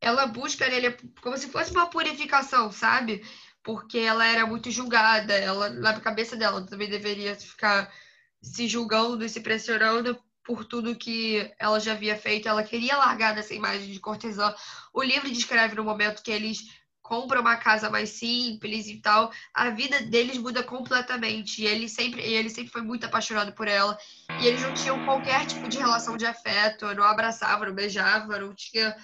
ela 0.00 0.26
busca 0.26 0.68
nele 0.68 0.96
como 1.22 1.36
se 1.36 1.48
fosse 1.48 1.72
uma 1.72 1.88
purificação, 1.88 2.70
sabe? 2.72 3.24
Porque 3.62 3.98
ela 3.98 4.24
era 4.24 4.46
muito 4.46 4.70
julgada, 4.70 5.34
ela 5.34 5.68
na 5.70 6.00
cabeça 6.00 6.36
dela 6.36 6.64
também 6.66 6.88
deveria 6.88 7.34
ficar 7.34 7.92
se 8.40 8.68
julgando 8.68 9.24
e 9.24 9.28
se 9.28 9.40
pressionando 9.40 10.16
por 10.44 10.64
tudo 10.64 10.96
que 10.96 11.50
ela 11.58 11.80
já 11.80 11.92
havia 11.92 12.16
feito. 12.16 12.48
Ela 12.48 12.62
queria 12.62 12.96
largar 12.96 13.34
dessa 13.34 13.54
imagem 13.54 13.90
de 13.92 13.98
cortesã. 13.98 14.54
O 14.92 15.02
livro 15.02 15.30
descreve 15.30 15.74
no 15.74 15.84
momento 15.84 16.22
que 16.22 16.30
eles 16.30 16.70
compram 17.06 17.40
uma 17.40 17.56
casa 17.56 17.88
mais 17.88 18.10
simples 18.10 18.88
e 18.88 19.00
tal, 19.00 19.30
a 19.54 19.70
vida 19.70 20.00
deles 20.02 20.36
muda 20.38 20.62
completamente. 20.62 21.62
E 21.62 21.66
ele 21.66 21.88
sempre, 21.88 22.20
ele 22.20 22.50
sempre 22.50 22.72
foi 22.72 22.82
muito 22.82 23.06
apaixonado 23.06 23.52
por 23.52 23.68
ela. 23.68 23.96
E 24.40 24.46
eles 24.46 24.60
não 24.62 24.74
tinham 24.74 25.04
qualquer 25.04 25.46
tipo 25.46 25.68
de 25.68 25.78
relação 25.78 26.16
de 26.16 26.26
afeto, 26.26 26.92
não 26.94 27.04
abraçavam, 27.04 27.68
não 27.68 27.74
beijavam, 27.74 28.38
não 28.40 28.54
tinha. 28.54 28.94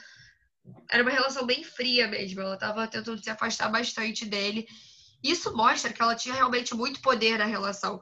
Era 0.91 1.03
uma 1.03 1.13
relação 1.13 1.47
bem 1.47 1.63
fria 1.63 2.09
mesmo. 2.09 2.41
Ela 2.41 2.55
estava 2.55 2.87
tentando 2.89 3.23
se 3.23 3.31
afastar 3.31 3.69
bastante 3.69 4.27
dele. 4.27 4.67
Isso 5.23 5.57
mostra 5.57 5.93
que 5.93 6.03
ela 6.03 6.17
tinha 6.17 6.35
realmente 6.35 6.75
muito 6.75 7.01
poder 7.01 7.39
na 7.39 7.45
relação. 7.45 8.01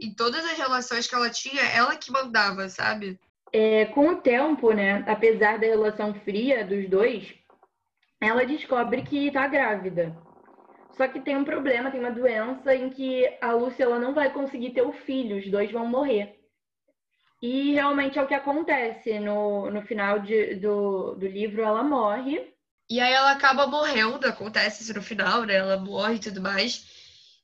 Em 0.00 0.12
todas 0.14 0.44
as 0.44 0.56
relações 0.56 1.06
que 1.06 1.14
ela 1.14 1.28
tinha, 1.28 1.62
ela 1.62 1.94
que 1.96 2.10
mandava, 2.10 2.68
sabe? 2.68 3.20
É, 3.52 3.84
com 3.86 4.08
o 4.08 4.16
tempo, 4.16 4.72
né, 4.72 5.04
apesar 5.06 5.58
da 5.58 5.66
relação 5.66 6.14
fria 6.24 6.64
dos 6.64 6.88
dois, 6.88 7.34
ela 8.28 8.46
descobre 8.46 9.02
que 9.02 9.26
está 9.26 9.46
grávida. 9.46 10.16
Só 10.96 11.08
que 11.08 11.20
tem 11.20 11.36
um 11.36 11.44
problema, 11.44 11.90
tem 11.90 12.00
uma 12.00 12.10
doença 12.10 12.74
em 12.74 12.90
que 12.90 13.26
a 13.40 13.52
Lúcia 13.52 13.84
ela 13.84 13.98
não 13.98 14.14
vai 14.14 14.32
conseguir 14.32 14.70
ter 14.70 14.82
o 14.82 14.92
filho, 14.92 15.38
os 15.38 15.50
dois 15.50 15.70
vão 15.70 15.86
morrer. 15.86 16.38
E 17.40 17.72
realmente 17.72 18.18
é 18.18 18.22
o 18.22 18.26
que 18.26 18.34
acontece. 18.34 19.18
No, 19.18 19.70
no 19.70 19.82
final 19.82 20.20
de, 20.20 20.54
do, 20.56 21.14
do 21.14 21.26
livro, 21.26 21.62
ela 21.62 21.82
morre. 21.82 22.54
E 22.88 23.00
aí 23.00 23.12
ela 23.12 23.32
acaba 23.32 23.66
morrendo, 23.66 24.26
acontece 24.26 24.82
isso 24.82 24.94
no 24.94 25.02
final, 25.02 25.44
né? 25.44 25.54
Ela 25.54 25.78
morre 25.78 26.16
e 26.16 26.20
tudo 26.20 26.40
mais. 26.40 26.86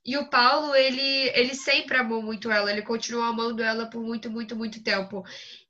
E 0.05 0.17
o 0.17 0.29
Paulo, 0.31 0.75
ele, 0.75 1.31
ele 1.35 1.55
sempre 1.55 1.97
amou 1.97 2.23
muito 2.23 2.51
ela, 2.51 2.71
ele 2.71 2.83
continuou 2.83 3.25
amando 3.25 3.63
ela 3.63 3.87
por 3.87 4.01
muito, 4.01 4.31
muito, 4.31 4.55
muito 4.55 4.83
tempo. 4.83 5.25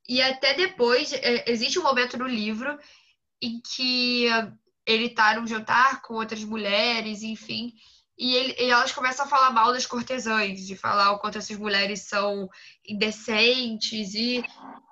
E 0.07 0.21
até 0.21 0.53
depois, 0.53 1.11
é, 1.13 1.49
existe 1.49 1.79
um 1.79 1.83
momento 1.83 2.17
no 2.17 2.27
livro 2.27 2.77
em 3.41 3.59
que 3.61 4.27
ele 4.89 5.09
tá 5.09 5.35
num 5.35 5.45
jantar 5.45 6.01
com 6.01 6.15
outras 6.15 6.43
mulheres, 6.43 7.21
enfim, 7.21 7.73
e, 8.17 8.35
ele, 8.35 8.55
e 8.59 8.69
elas 8.69 8.91
começam 8.91 9.25
a 9.25 9.29
falar 9.29 9.51
mal 9.51 9.71
das 9.71 9.85
cortesãs, 9.85 10.65
de 10.65 10.75
falar 10.75 11.11
o 11.11 11.19
quanto 11.19 11.37
essas 11.37 11.57
mulheres 11.57 12.01
são 12.01 12.49
indecentes 12.85 14.13
e 14.13 14.43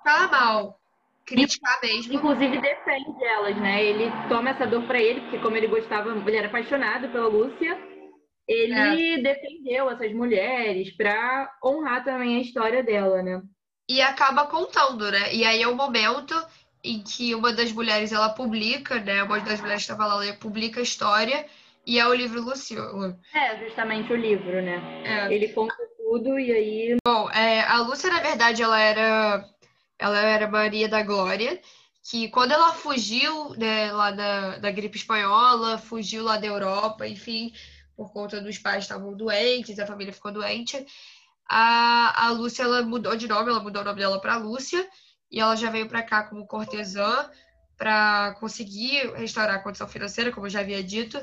falar 0.02 0.30
mal, 0.30 0.80
criticar 1.26 1.78
mesmo. 1.82 2.14
Inclusive 2.14 2.58
defende 2.58 3.24
elas, 3.24 3.56
né? 3.56 3.84
Ele 3.84 4.10
toma 4.30 4.50
essa 4.50 4.66
dor 4.66 4.86
para 4.86 4.98
ele, 4.98 5.20
porque 5.20 5.38
como 5.40 5.56
ele 5.56 5.66
gostava, 5.66 6.10
ele 6.10 6.36
era 6.36 6.46
apaixonado 6.46 7.10
pela 7.10 7.28
Lúcia, 7.28 7.78
ele 8.46 8.72
é. 8.72 9.18
defendeu 9.18 9.90
essas 9.90 10.12
mulheres 10.14 10.90
para 10.96 11.52
honrar 11.62 12.02
também 12.02 12.38
a 12.38 12.40
história 12.40 12.82
dela, 12.82 13.22
né? 13.22 13.42
E 13.86 14.00
acaba 14.00 14.46
contando, 14.46 15.10
né? 15.10 15.34
E 15.34 15.44
aí 15.44 15.60
é 15.60 15.68
o 15.68 15.76
momento 15.76 16.34
em 16.82 17.02
que 17.02 17.34
uma 17.34 17.52
das 17.52 17.72
mulheres 17.72 18.12
ela 18.12 18.28
publica, 18.30 19.00
né? 19.00 19.22
Uma 19.22 19.40
das 19.40 19.60
mulheres 19.60 19.84
que 19.84 19.92
estava 19.92 20.06
lá, 20.06 20.24
ela 20.24 20.34
publica 20.34 20.80
a 20.80 20.82
história 20.82 21.46
e 21.86 21.98
é 21.98 22.06
o 22.06 22.14
livro 22.14 22.42
Luciano. 22.42 23.18
É, 23.34 23.64
justamente 23.64 24.12
o 24.12 24.16
livro, 24.16 24.60
né? 24.62 25.02
É. 25.04 25.34
Ele 25.34 25.48
conta 25.48 25.74
tudo 25.96 26.38
e 26.38 26.52
aí. 26.52 26.96
Bom, 27.04 27.30
é, 27.30 27.62
a 27.62 27.78
Lúcia, 27.78 28.10
na 28.10 28.20
verdade, 28.20 28.62
ela 28.62 28.78
era. 28.78 29.44
Ela 29.98 30.20
era 30.20 30.46
Maria 30.48 30.88
da 30.88 31.02
Glória, 31.02 31.60
que 32.08 32.28
quando 32.28 32.52
ela 32.52 32.72
fugiu 32.72 33.50
né, 33.56 33.90
lá 33.90 34.12
da, 34.12 34.58
da 34.58 34.70
gripe 34.70 34.96
espanhola, 34.96 35.76
fugiu 35.76 36.22
lá 36.22 36.36
da 36.36 36.46
Europa, 36.46 37.08
enfim, 37.08 37.52
por 37.96 38.12
conta 38.12 38.40
dos 38.40 38.58
pais 38.58 38.84
estavam 38.84 39.16
doentes, 39.16 39.76
a 39.78 39.86
família 39.86 40.12
ficou 40.12 40.30
doente, 40.30 40.86
a, 41.48 42.26
a 42.26 42.30
Lúcia 42.30 42.62
ela 42.62 42.82
mudou 42.82 43.16
de 43.16 43.26
nome, 43.26 43.50
ela 43.50 43.60
mudou 43.60 43.82
o 43.82 43.84
nome 43.84 43.98
dela 43.98 44.20
para 44.20 44.36
Lúcia, 44.36 44.88
e 45.30 45.40
ela 45.40 45.56
já 45.56 45.70
veio 45.70 45.88
para 45.88 46.02
cá 46.02 46.22
como 46.24 46.46
cortesã 46.46 47.30
para 47.76 48.34
conseguir 48.40 49.12
restaurar 49.14 49.56
a 49.56 49.62
condição 49.62 49.86
financeira, 49.86 50.32
como 50.32 50.46
eu 50.46 50.50
já 50.50 50.60
havia 50.60 50.82
dito. 50.82 51.18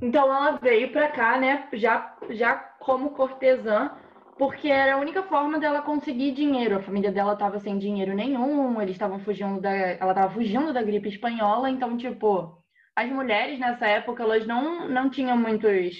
Então 0.00 0.24
ela 0.24 0.58
veio 0.58 0.90
para 0.90 1.08
cá, 1.12 1.38
né, 1.38 1.68
já, 1.74 2.16
já 2.30 2.56
como 2.56 3.10
cortesã, 3.10 3.92
porque 4.36 4.68
era 4.68 4.94
a 4.94 4.98
única 4.98 5.22
forma 5.22 5.60
dela 5.60 5.82
conseguir 5.82 6.32
dinheiro. 6.32 6.76
A 6.76 6.82
família 6.82 7.12
dela 7.12 7.34
estava 7.34 7.60
sem 7.60 7.78
dinheiro 7.78 8.14
nenhum, 8.14 8.82
eles 8.82 8.96
estavam 8.96 9.20
fugindo 9.20 9.60
da, 9.60 9.70
ela 9.70 10.10
estava 10.10 10.34
fugindo 10.34 10.72
da 10.72 10.82
gripe 10.82 11.08
espanhola, 11.08 11.70
então 11.70 11.96
tipo, 11.96 12.58
as 12.96 13.08
mulheres 13.08 13.60
nessa 13.60 13.86
época 13.86 14.24
elas 14.24 14.44
não 14.44 14.88
não 14.88 15.08
tinham 15.08 15.36
muitos 15.36 15.94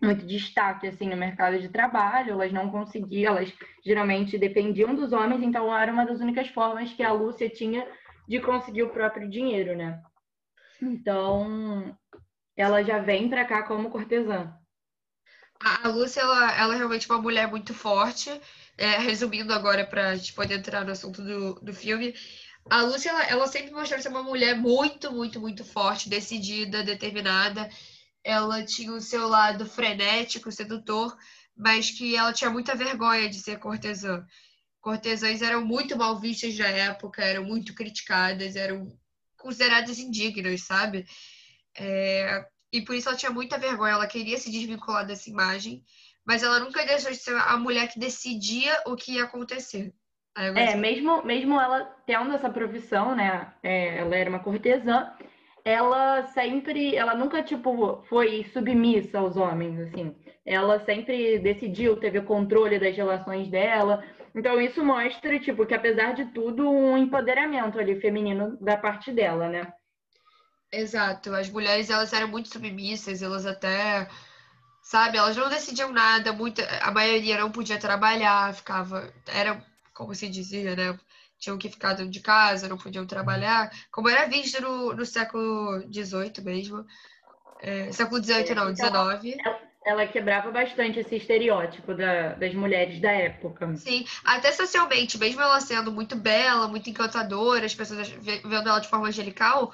muito 0.00 0.24
destaque 0.24 0.86
assim 0.86 1.08
no 1.08 1.16
mercado 1.16 1.58
de 1.58 1.68
trabalho, 1.68 2.32
elas 2.32 2.52
não 2.52 2.70
conseguiam, 2.70 3.36
elas 3.36 3.52
geralmente 3.84 4.38
dependiam 4.38 4.94
dos 4.94 5.12
homens, 5.12 5.42
então 5.42 5.76
era 5.76 5.92
uma 5.92 6.06
das 6.06 6.20
únicas 6.20 6.48
formas 6.48 6.92
que 6.92 7.02
a 7.02 7.12
Lúcia 7.12 7.50
tinha 7.50 7.86
de 8.26 8.40
conseguir 8.40 8.84
o 8.84 8.90
próprio 8.90 9.28
dinheiro, 9.28 9.76
né? 9.76 10.00
Então, 10.80 11.96
ela 12.56 12.82
já 12.82 12.98
vem 12.98 13.28
para 13.28 13.44
cá 13.44 13.62
como 13.62 13.90
cortesã. 13.90 14.54
A 15.62 15.88
Lúcia, 15.88 16.20
ela, 16.20 16.58
ela 16.58 16.74
é 16.74 16.78
realmente 16.78 17.06
uma 17.06 17.20
mulher 17.20 17.46
muito 17.48 17.74
forte. 17.74 18.30
É, 18.78 18.96
resumindo 18.96 19.52
agora 19.52 19.84
para 19.84 20.08
a 20.08 20.16
gente 20.16 20.32
poder 20.32 20.54
entrar 20.54 20.86
no 20.86 20.92
assunto 20.92 21.20
do, 21.22 21.54
do 21.56 21.74
filme, 21.74 22.14
a 22.70 22.80
Lúcia, 22.82 23.10
ela, 23.10 23.24
ela 23.24 23.46
sempre 23.46 23.72
mostrou 23.72 24.00
ser 24.00 24.08
uma 24.08 24.22
mulher 24.22 24.56
muito, 24.56 25.12
muito, 25.12 25.38
muito 25.38 25.62
forte, 25.64 26.08
decidida, 26.08 26.82
determinada 26.82 27.68
ela 28.24 28.64
tinha 28.64 28.92
o 28.92 29.00
seu 29.00 29.28
lado 29.28 29.66
frenético, 29.66 30.52
sedutor, 30.52 31.16
mas 31.56 31.90
que 31.90 32.16
ela 32.16 32.32
tinha 32.32 32.50
muita 32.50 32.74
vergonha 32.74 33.28
de 33.28 33.40
ser 33.40 33.58
cortesã. 33.58 34.24
Cortesãs 34.80 35.42
eram 35.42 35.64
muito 35.64 35.96
mal 35.96 36.18
vistas 36.18 36.56
na 36.58 36.68
época, 36.68 37.22
eram 37.22 37.44
muito 37.44 37.74
criticadas, 37.74 38.56
eram 38.56 38.90
consideradas 39.36 39.98
indignas, 39.98 40.62
sabe? 40.62 41.06
É... 41.76 42.46
E 42.72 42.82
por 42.82 42.94
isso 42.94 43.08
ela 43.08 43.18
tinha 43.18 43.32
muita 43.32 43.58
vergonha, 43.58 43.94
ela 43.94 44.06
queria 44.06 44.38
se 44.38 44.50
desvincular 44.50 45.04
dessa 45.04 45.28
imagem, 45.28 45.84
mas 46.24 46.42
ela 46.42 46.60
nunca 46.60 46.86
deixou 46.86 47.10
de 47.10 47.16
ser 47.16 47.36
a 47.36 47.56
mulher 47.56 47.88
que 47.88 47.98
decidia 47.98 48.80
o 48.86 48.94
que 48.94 49.14
ia 49.14 49.24
acontecer. 49.24 49.92
É, 50.36 50.76
mesmo, 50.76 51.24
mesmo 51.24 51.60
ela 51.60 51.84
tendo 52.06 52.32
essa 52.32 52.48
profissão, 52.48 53.14
né? 53.16 53.52
É, 53.62 53.98
ela 53.98 54.14
era 54.16 54.30
uma 54.30 54.38
cortesã, 54.38 55.12
ela 55.64 56.26
sempre, 56.28 56.96
ela 56.96 57.14
nunca, 57.14 57.42
tipo, 57.42 58.02
foi 58.08 58.44
submissa 58.52 59.18
aos 59.18 59.36
homens, 59.36 59.78
assim. 59.80 60.14
Ela 60.44 60.84
sempre 60.84 61.38
decidiu, 61.38 61.96
teve 61.96 62.18
o 62.18 62.24
controle 62.24 62.78
das 62.78 62.96
relações 62.96 63.48
dela. 63.48 64.02
Então, 64.34 64.60
isso 64.60 64.84
mostra, 64.84 65.38
tipo, 65.38 65.66
que 65.66 65.74
apesar 65.74 66.14
de 66.14 66.26
tudo, 66.26 66.70
um 66.70 66.96
empoderamento 66.96 67.78
ali 67.78 68.00
feminino 68.00 68.56
da 68.60 68.76
parte 68.76 69.12
dela, 69.12 69.48
né? 69.48 69.72
Exato. 70.72 71.34
As 71.34 71.50
mulheres, 71.50 71.90
elas 71.90 72.12
eram 72.12 72.28
muito 72.28 72.48
submissas, 72.48 73.22
elas 73.22 73.44
até, 73.44 74.08
sabe, 74.82 75.18
elas 75.18 75.36
não 75.36 75.48
decidiam 75.48 75.92
nada, 75.92 76.32
muita, 76.32 76.62
a 76.80 76.90
maioria 76.90 77.38
não 77.38 77.50
podia 77.50 77.78
trabalhar, 77.78 78.54
ficava, 78.54 79.12
era, 79.26 79.62
como 79.92 80.14
se 80.14 80.28
dizia, 80.28 80.76
né? 80.76 80.98
Tinham 81.40 81.58
que 81.58 81.70
ficar 81.70 81.94
dentro 81.94 82.12
de 82.12 82.20
casa, 82.20 82.68
não 82.68 82.76
podiam 82.76 83.06
trabalhar, 83.06 83.70
como 83.90 84.08
era 84.08 84.26
visto 84.26 84.60
no, 84.62 84.94
no 84.94 85.06
século 85.06 85.80
XVIII 85.92 86.44
mesmo. 86.44 86.84
É, 87.60 87.90
século 87.92 88.22
XVIII, 88.22 88.54
não, 88.54 88.74
XIX. 88.74 89.38
Ela, 89.44 89.60
ela 89.84 90.06
quebrava 90.06 90.50
bastante 90.50 91.00
esse 91.00 91.16
estereótipo 91.16 91.94
da, 91.94 92.34
das 92.34 92.54
mulheres 92.54 93.00
da 93.00 93.10
época. 93.10 93.74
Sim, 93.76 94.04
até 94.22 94.52
socialmente, 94.52 95.18
mesmo 95.18 95.40
ela 95.40 95.60
sendo 95.60 95.90
muito 95.90 96.14
bela, 96.14 96.68
muito 96.68 96.88
encantadora, 96.90 97.64
as 97.64 97.74
pessoas 97.74 98.08
vendo 98.08 98.68
ela 98.68 98.78
de 98.78 98.88
forma 98.88 99.08
angelical, 99.08 99.72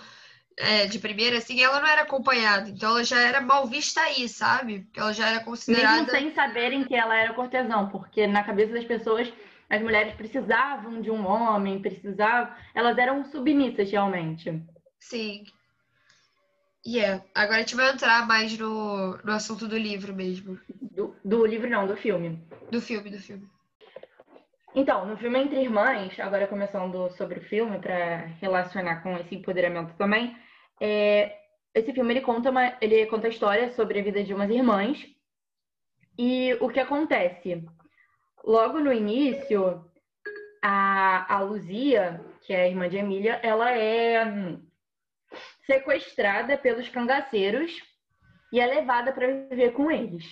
é, 0.57 0.87
de 0.87 0.99
primeira, 1.01 1.39
assim, 1.39 1.61
ela 1.61 1.81
não 1.81 1.89
era 1.89 2.03
acompanhada. 2.03 2.71
Então 2.71 2.91
ela 2.91 3.05
já 3.05 3.21
era 3.21 3.41
mal 3.41 3.67
vista 3.67 4.01
aí, 4.01 4.29
sabe? 4.29 4.87
Ela 4.97 5.13
já 5.13 5.29
era 5.29 5.41
considerada. 5.41 5.97
Mesmo 5.97 6.11
sem 6.11 6.33
saberem 6.33 6.85
que 6.85 6.95
ela 6.95 7.17
era 7.17 7.35
cortesão, 7.35 7.89
porque 7.89 8.27
na 8.27 8.45
cabeça 8.45 8.73
das 8.73 8.85
pessoas 8.85 9.33
as 9.69 9.83
mulheres 9.83 10.15
precisavam 10.15 11.01
de 11.01 11.11
um 11.11 11.27
homem, 11.27 11.81
precisavam. 11.83 12.55
Elas 12.75 12.97
eram 12.99 13.25
submissas 13.25 13.91
realmente. 13.91 14.63
Sim. 14.99 15.45
E 16.85 16.99
yeah. 16.99 17.23
é. 17.23 17.29
Agora 17.35 17.59
a 17.59 17.61
gente 17.61 17.75
vai 17.75 17.91
entrar 17.91 18.27
mais 18.27 18.57
no, 18.57 19.17
no 19.19 19.33
assunto 19.33 19.67
do 19.67 19.77
livro 19.77 20.15
mesmo. 20.15 20.59
Do, 20.81 21.17
do 21.25 21.45
livro, 21.45 21.69
não, 21.69 21.87
do 21.87 21.97
filme. 21.97 22.41
Do 22.71 22.81
filme, 22.81 23.11
do 23.11 23.19
filme. 23.19 23.49
Então, 24.75 25.07
no 25.07 25.17
filme 25.17 25.39
Entre 25.39 25.63
Irmãs, 25.63 26.21
agora 26.21 26.47
começando 26.47 27.11
sobre 27.13 27.39
o 27.39 27.45
filme, 27.45 27.79
para 27.79 28.27
relacionar 28.41 29.03
com 29.03 29.17
esse 29.17 29.35
empoderamento 29.35 29.95
também, 29.97 30.37
é, 30.79 31.35
esse 31.75 31.93
filme 31.93 32.13
ele 32.13 32.21
conta, 32.21 32.51
uma, 32.51 32.77
ele 32.81 33.07
conta 33.07 33.27
a 33.27 33.31
história 33.31 33.73
sobre 33.73 33.99
a 33.99 34.03
vida 34.03 34.23
de 34.23 34.35
umas 34.35 34.51
irmãs 34.51 35.07
e 36.19 36.55
o 36.61 36.69
que 36.69 36.79
acontece. 36.79 37.65
Logo 38.47 38.79
no 38.79 38.93
início, 38.93 39.85
a, 40.63 41.35
a 41.35 41.41
Luzia, 41.41 42.25
que 42.43 42.53
é 42.53 42.63
a 42.63 42.69
irmã 42.69 42.89
de 42.89 42.97
Emília, 42.97 43.41
ela 43.43 43.73
é 43.73 44.25
hum, 44.25 44.65
sequestrada 45.67 46.57
pelos 46.57 46.89
cangaceiros 46.89 47.73
e 48.53 48.61
é 48.61 48.67
levada 48.67 49.13
para 49.13 49.27
viver 49.27 49.73
com 49.73 49.91
eles. 49.91 50.25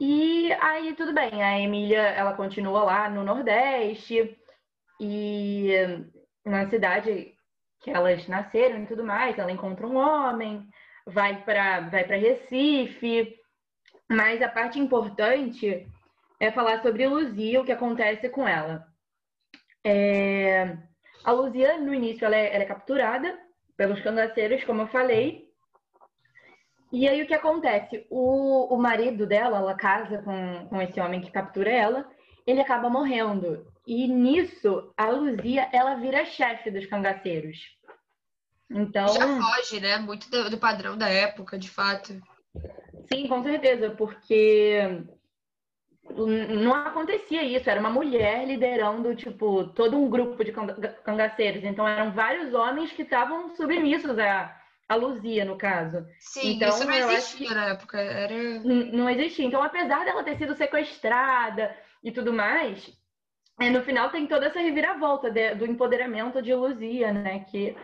E 0.00 0.50
aí 0.54 0.94
tudo 0.94 1.12
bem, 1.12 1.42
a 1.42 1.60
Emília 1.60 2.00
ela 2.00 2.32
continua 2.32 2.82
lá 2.82 3.10
no 3.10 3.22
Nordeste 3.22 4.34
e 4.98 5.72
na 6.42 6.70
cidade 6.70 7.34
que 7.82 7.90
elas 7.90 8.26
nasceram 8.28 8.82
e 8.82 8.86
tudo 8.86 9.04
mais, 9.04 9.38
ela 9.38 9.52
encontra 9.52 9.86
um 9.86 9.96
homem, 9.96 10.66
vai 11.06 11.44
para 11.44 11.80
vai 11.80 12.04
para 12.04 12.16
Recife, 12.16 13.36
mas 14.08 14.40
a 14.40 14.48
parte 14.48 14.78
importante 14.78 15.86
é 16.40 16.50
falar 16.52 16.82
sobre 16.82 17.06
Luzia, 17.06 17.60
o 17.60 17.64
que 17.64 17.72
acontece 17.72 18.28
com 18.28 18.46
ela. 18.46 18.86
É... 19.84 20.76
A 21.24 21.32
Luzia, 21.32 21.78
no 21.78 21.92
início, 21.92 22.24
ela 22.24 22.36
é, 22.36 22.54
ela 22.54 22.64
é 22.64 22.66
capturada 22.66 23.38
pelos 23.76 24.00
cangaceiros, 24.00 24.64
como 24.64 24.82
eu 24.82 24.86
falei, 24.88 25.46
e 26.92 27.08
aí 27.08 27.22
o 27.22 27.26
que 27.26 27.34
acontece? 27.34 28.06
O, 28.08 28.74
o 28.74 28.78
marido 28.78 29.26
dela, 29.26 29.58
ela 29.58 29.74
casa 29.74 30.22
com, 30.22 30.66
com 30.68 30.80
esse 30.80 31.00
homem 31.00 31.20
que 31.20 31.30
captura 31.30 31.70
ela, 31.70 32.08
ele 32.46 32.60
acaba 32.60 32.88
morrendo. 32.88 33.66
E 33.86 34.06
nisso, 34.06 34.92
a 34.96 35.08
Luzia, 35.10 35.68
ela 35.72 35.96
vira 35.96 36.24
chefe 36.24 36.70
dos 36.70 36.86
cangaceiros. 36.86 37.58
Então. 38.70 39.08
Já 39.08 39.40
foge, 39.40 39.80
né? 39.80 39.98
Muito 39.98 40.30
do, 40.30 40.50
do 40.50 40.58
padrão 40.58 40.96
da 40.96 41.08
época, 41.08 41.58
de 41.58 41.68
fato. 41.68 42.20
Sim, 43.12 43.28
com 43.28 43.42
certeza, 43.42 43.90
porque 43.90 45.04
não 46.14 46.74
acontecia 46.74 47.42
isso, 47.42 47.68
era 47.68 47.80
uma 47.80 47.90
mulher 47.90 48.46
liderando, 48.46 49.14
tipo, 49.14 49.64
todo 49.68 49.96
um 49.96 50.08
grupo 50.08 50.44
de 50.44 50.52
cangaceiros. 51.04 51.64
Então, 51.64 51.86
eram 51.86 52.12
vários 52.12 52.54
homens 52.54 52.92
que 52.92 53.02
estavam 53.02 53.54
submissos 53.56 54.18
a, 54.18 54.54
a 54.88 54.94
Luzia, 54.94 55.44
no 55.44 55.56
caso. 55.58 56.06
Sim, 56.18 56.54
então, 56.54 56.68
isso 56.68 56.86
não 56.86 56.94
existia 56.94 57.54
na 57.54 57.66
época. 57.70 57.98
Era... 58.00 58.34
Não 58.64 59.10
existia. 59.10 59.44
Então, 59.44 59.62
apesar 59.62 60.04
dela 60.04 60.22
ter 60.22 60.36
sido 60.36 60.54
sequestrada 60.54 61.76
e 62.02 62.12
tudo 62.12 62.32
mais, 62.32 62.90
é, 63.60 63.70
no 63.70 63.82
final 63.82 64.10
tem 64.10 64.26
toda 64.26 64.46
essa 64.46 64.60
reviravolta 64.60 65.30
de, 65.30 65.54
do 65.54 65.66
empoderamento 65.66 66.40
de 66.40 66.54
Luzia, 66.54 67.12
né? 67.12 67.40
Que 67.50 67.76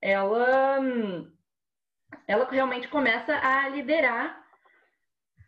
ela, 0.00 0.78
ela 2.26 2.48
realmente 2.50 2.88
começa 2.88 3.34
a 3.34 3.68
liderar 3.68 4.44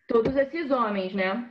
todos 0.09 0.35
esses 0.37 0.71
homens, 0.71 1.13
né? 1.13 1.51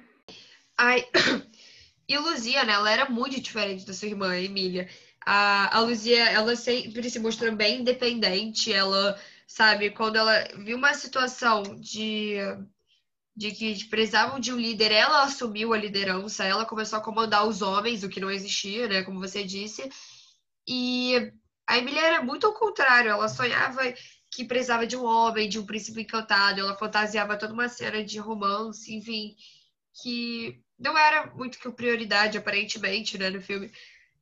Ai, 0.78 1.06
e 2.08 2.18
Luzia, 2.18 2.64
né? 2.64 2.74
Ela 2.74 2.92
era 2.92 3.10
muito 3.10 3.40
diferente 3.40 3.86
da 3.86 3.94
sua 3.94 4.08
irmã, 4.08 4.36
Emília. 4.38 4.90
A, 5.26 5.78
a 5.78 5.80
Luzia, 5.82 6.30
ela 6.30 6.56
sempre 6.56 7.10
se 7.10 7.20
mostrou 7.20 7.56
bem 7.56 7.82
independente, 7.82 8.72
ela 8.72 9.20
sabe? 9.48 9.92
Quando 9.92 10.18
ela 10.18 10.44
viu 10.64 10.78
uma 10.78 10.94
situação 10.94 11.64
de, 11.80 12.36
de 13.36 13.52
que 13.52 13.86
precisavam 13.86 14.40
de 14.40 14.52
um 14.54 14.58
líder, 14.58 14.92
ela 14.92 15.24
assumiu 15.24 15.74
a 15.74 15.78
liderança, 15.78 16.44
ela 16.46 16.66
começou 16.66 17.00
a 17.00 17.02
comandar 17.02 17.48
os 17.48 17.62
homens, 17.62 18.04
o 18.04 18.10
que 18.10 18.20
não 18.20 18.32
existia, 18.32 18.88
né? 18.88 19.04
Como 19.04 19.20
você 19.20 19.44
disse. 19.44 19.90
E 20.68 21.32
a 21.68 21.78
Emília 21.78 22.02
era 22.02 22.24
muito 22.24 22.48
ao 22.48 22.54
contrário, 22.54 23.12
ela 23.12 23.30
sonhava 23.30 23.82
que 24.32 24.46
precisava 24.46 24.86
de 24.88 24.98
um 24.98 25.06
homem, 25.06 25.50
de 25.50 25.60
um 25.60 25.66
príncipe 25.66 26.02
encantado, 26.02 26.60
ela 26.60 26.78
fantasiava 26.78 27.38
toda 27.38 27.54
uma 27.54 27.70
cena 27.70 28.04
de 28.04 28.20
romance, 28.20 28.94
enfim, 28.94 29.36
que 30.02 30.62
não 30.78 30.98
era 30.98 31.28
muito 31.28 31.60
que 31.60 31.72
prioridade, 31.72 32.38
aparentemente, 32.38 33.18
né, 33.18 33.30
no 33.30 33.42
filme, 33.42 33.72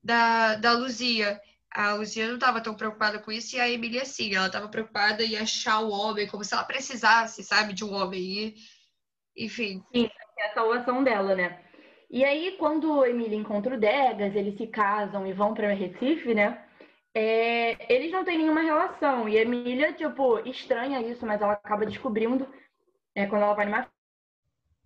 da, 0.03 0.55
da 0.55 0.73
Luzia 0.73 1.39
a 1.73 1.95
Luciana 1.95 2.29
não 2.29 2.35
estava 2.35 2.61
tão 2.61 2.75
preocupada 2.75 3.17
com 3.17 3.31
isso 3.31 3.55
e 3.55 3.59
a 3.59 3.67
Emília 3.67 4.05
sim, 4.05 4.35
ela 4.35 4.45
estava 4.45 4.69
preocupada 4.69 5.23
em 5.23 5.35
achar 5.35 5.79
o 5.79 5.89
homem, 5.89 6.27
como 6.27 6.43
se 6.43 6.53
ela 6.53 6.63
precisasse, 6.63 7.43
sabe, 7.43 7.73
de 7.73 7.83
um 7.83 7.93
homem. 7.93 8.21
E, 8.21 8.55
enfim. 9.35 9.83
Sim, 9.91 10.07
é 10.37 10.47
a 10.47 10.53
salvação 10.53 11.03
dela, 11.03 11.33
né? 11.33 11.59
E 12.11 12.23
aí, 12.23 12.55
quando 12.59 13.01
a 13.01 13.09
Emília 13.09 13.35
encontra 13.35 13.75
o 13.75 13.79
Degas, 13.79 14.35
eles 14.35 14.55
se 14.55 14.67
casam 14.67 15.25
e 15.25 15.33
vão 15.33 15.55
para 15.55 15.73
Recife, 15.73 16.35
né? 16.35 16.63
É, 17.15 17.91
eles 17.91 18.11
não 18.11 18.23
têm 18.23 18.37
nenhuma 18.37 18.61
relação. 18.61 19.27
E 19.27 19.35
a 19.35 19.41
Emília, 19.41 19.93
tipo, 19.93 20.47
estranha 20.47 21.01
isso, 21.01 21.25
mas 21.25 21.41
ela 21.41 21.53
acaba 21.53 21.87
descobrindo 21.87 22.47
é, 23.15 23.25
quando 23.25 23.41
ela 23.41 23.55
vai 23.55 23.65
numa 23.65 23.87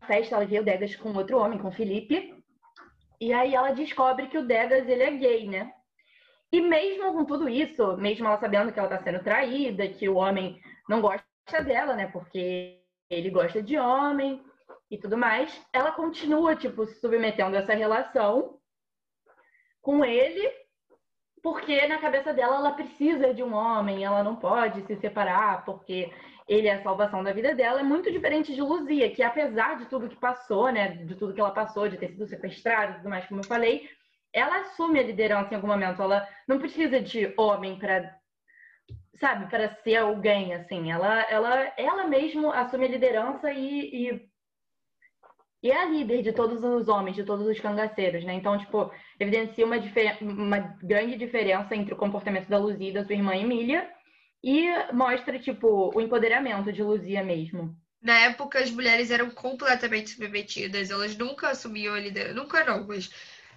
festa, 0.05 0.36
ela 0.36 0.45
vê 0.45 0.60
o 0.60 0.63
Degas 0.63 0.95
com 0.95 1.13
outro 1.13 1.38
homem, 1.38 1.60
com 1.60 1.69
o 1.69 1.73
Felipe. 1.73 2.36
E 3.19 3.33
aí 3.33 3.55
ela 3.55 3.71
descobre 3.71 4.27
que 4.27 4.38
o 4.38 4.45
Degas, 4.45 4.88
ele 4.88 5.03
é 5.03 5.12
gay, 5.12 5.47
né? 5.47 5.73
E 6.51 6.62
mesmo 6.62 7.13
com 7.13 7.25
tudo 7.25 7.49
isso, 7.49 7.97
mesmo 7.97 8.27
ela 8.27 8.39
sabendo 8.39 8.71
que 8.71 8.79
ela 8.79 8.88
está 8.93 9.03
sendo 9.03 9.23
traída, 9.23 9.88
que 9.88 10.07
o 10.07 10.15
homem 10.15 10.62
não 10.88 11.01
gosta 11.01 11.25
dela, 11.63 11.95
né? 11.95 12.07
Porque 12.07 12.81
ele 13.10 13.29
gosta 13.29 13.62
de 13.62 13.77
homem 13.77 14.43
e 14.89 14.97
tudo 14.97 15.17
mais, 15.17 15.62
ela 15.73 15.91
continua, 15.91 16.55
tipo, 16.55 16.86
se 16.86 16.99
submetendo 16.99 17.55
a 17.55 17.60
essa 17.60 17.73
relação 17.73 18.57
com 19.81 20.03
ele, 20.03 20.49
porque 21.43 21.86
na 21.88 21.97
cabeça 21.97 22.33
dela 22.33 22.57
ela 22.57 22.71
precisa 22.71 23.33
de 23.33 23.43
um 23.43 23.53
homem, 23.53 24.03
ela 24.03 24.23
não 24.23 24.36
pode 24.36 24.86
se 24.86 24.95
separar, 24.97 25.65
porque 25.65 26.12
ele 26.47 26.67
é 26.67 26.75
a 26.75 26.83
salvação 26.83 27.23
da 27.23 27.33
vida 27.33 27.53
dela. 27.53 27.81
É 27.81 27.83
muito 27.83 28.12
diferente 28.12 28.55
de 28.55 28.62
Luzia, 28.62 29.12
que 29.12 29.21
apesar 29.21 29.77
de 29.77 29.86
tudo 29.86 30.07
que 30.07 30.15
passou, 30.15 30.71
né? 30.71 30.89
De 30.89 31.15
tudo 31.15 31.33
que 31.33 31.41
ela 31.41 31.51
passou, 31.51 31.89
de 31.89 31.97
ter 31.97 32.10
sido 32.10 32.27
sequestrada 32.27 32.93
e 32.93 32.95
tudo 32.97 33.10
mais, 33.10 33.25
como 33.25 33.41
eu 33.41 33.45
falei, 33.45 33.89
ela 34.31 34.62
assume 34.62 34.99
a 34.99 35.03
liderança 35.03 35.51
em 35.51 35.55
algum 35.55 35.67
momento. 35.67 36.01
Ela 36.01 36.27
não 36.47 36.57
precisa 36.57 37.01
de 37.01 37.33
homem 37.38 37.77
para 37.77 38.15
sabe, 39.19 39.49
para 39.49 39.73
ser 39.83 39.97
alguém 39.97 40.53
assim. 40.53 40.91
Ela, 40.91 41.23
ela, 41.23 41.73
ela 41.75 42.07
mesmo 42.07 42.51
assume 42.51 42.86
a 42.86 42.89
liderança 42.89 43.51
e, 43.51 44.10
e, 44.10 44.29
e, 45.63 45.71
é 45.71 45.81
a 45.81 45.86
líder 45.86 46.21
de 46.21 46.31
todos 46.31 46.63
os 46.63 46.88
homens, 46.88 47.15
de 47.15 47.23
todos 47.23 47.47
os 47.47 47.60
cangaceiros, 47.60 48.23
né? 48.23 48.33
Então, 48.33 48.57
tipo, 48.57 48.91
evidencia 49.19 49.65
uma, 49.65 49.77
uma 50.21 50.60
grande 50.83 51.17
diferença 51.17 51.75
entre 51.75 51.93
o 51.93 51.97
comportamento 51.97 52.47
da 52.47 52.60
Luzia 52.60 52.89
e 52.89 52.93
da 52.93 53.03
sua 53.03 53.15
irmã 53.15 53.36
Emília 53.36 53.89
e 54.43 54.67
mostra, 54.93 55.39
tipo, 55.39 55.91
o 55.93 56.02
empoderamento 56.02 56.71
de 56.71 56.84
Luzia 56.84 57.23
mesmo. 57.23 57.76
Na 58.02 58.17
época, 58.19 58.60
as 58.60 58.69
mulheres 58.69 59.12
eram 59.12 59.30
completamente 59.30 60.12
submetidas, 60.12 60.91
elas 60.91 61.17
nunca 61.17 61.50
assumiam 61.50 61.95
a 61.95 62.00
liderança, 62.00 62.34
nunca 62.36 62.63
não, 62.63 62.86
mas 62.86 63.10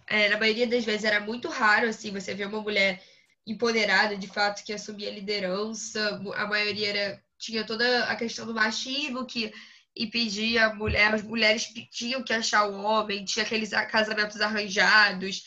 é, 0.07 0.29
na 0.29 0.39
maioria 0.39 0.67
das 0.67 0.85
vezes 0.85 1.05
era 1.05 1.21
muito 1.21 1.49
raro, 1.49 1.89
assim, 1.89 2.11
você 2.11 2.35
ver 2.35 2.47
uma 2.47 2.61
mulher 2.61 3.03
empoderada, 3.47 4.17
de 4.17 4.27
fato, 4.27 4.65
que 4.65 4.73
assumia 4.73 5.11
liderança. 5.11 6.21
A 6.35 6.47
maioria 6.47 6.89
era, 6.89 7.23
tinha 7.39 7.65
toda 7.65 8.05
a 8.05 8.17
questão 8.17 8.47
do 8.47 8.55
machismo 8.55 9.27
que 9.27 9.53
impedia 9.97 10.67
a 10.67 10.75
mulher, 10.75 11.15
as 11.15 11.23
mulheres 11.23 11.65
tinham 11.91 12.23
que 12.23 12.33
achar 12.33 12.67
o 12.67 12.81
homem, 12.83 13.25
tinha 13.25 13.45
aqueles 13.45 13.71
casamentos 13.71 14.41
arranjados, 14.41 15.45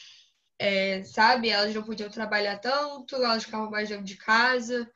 é, 0.60 1.04
sabe? 1.04 1.50
Elas 1.50 1.74
não 1.74 1.84
podiam 1.84 2.10
trabalhar 2.10 2.58
tanto, 2.60 3.16
elas 3.16 3.44
ficavam 3.44 3.72
mais 3.72 3.90
dentro 3.90 4.06
de 4.06 4.16
casa. 4.16 4.90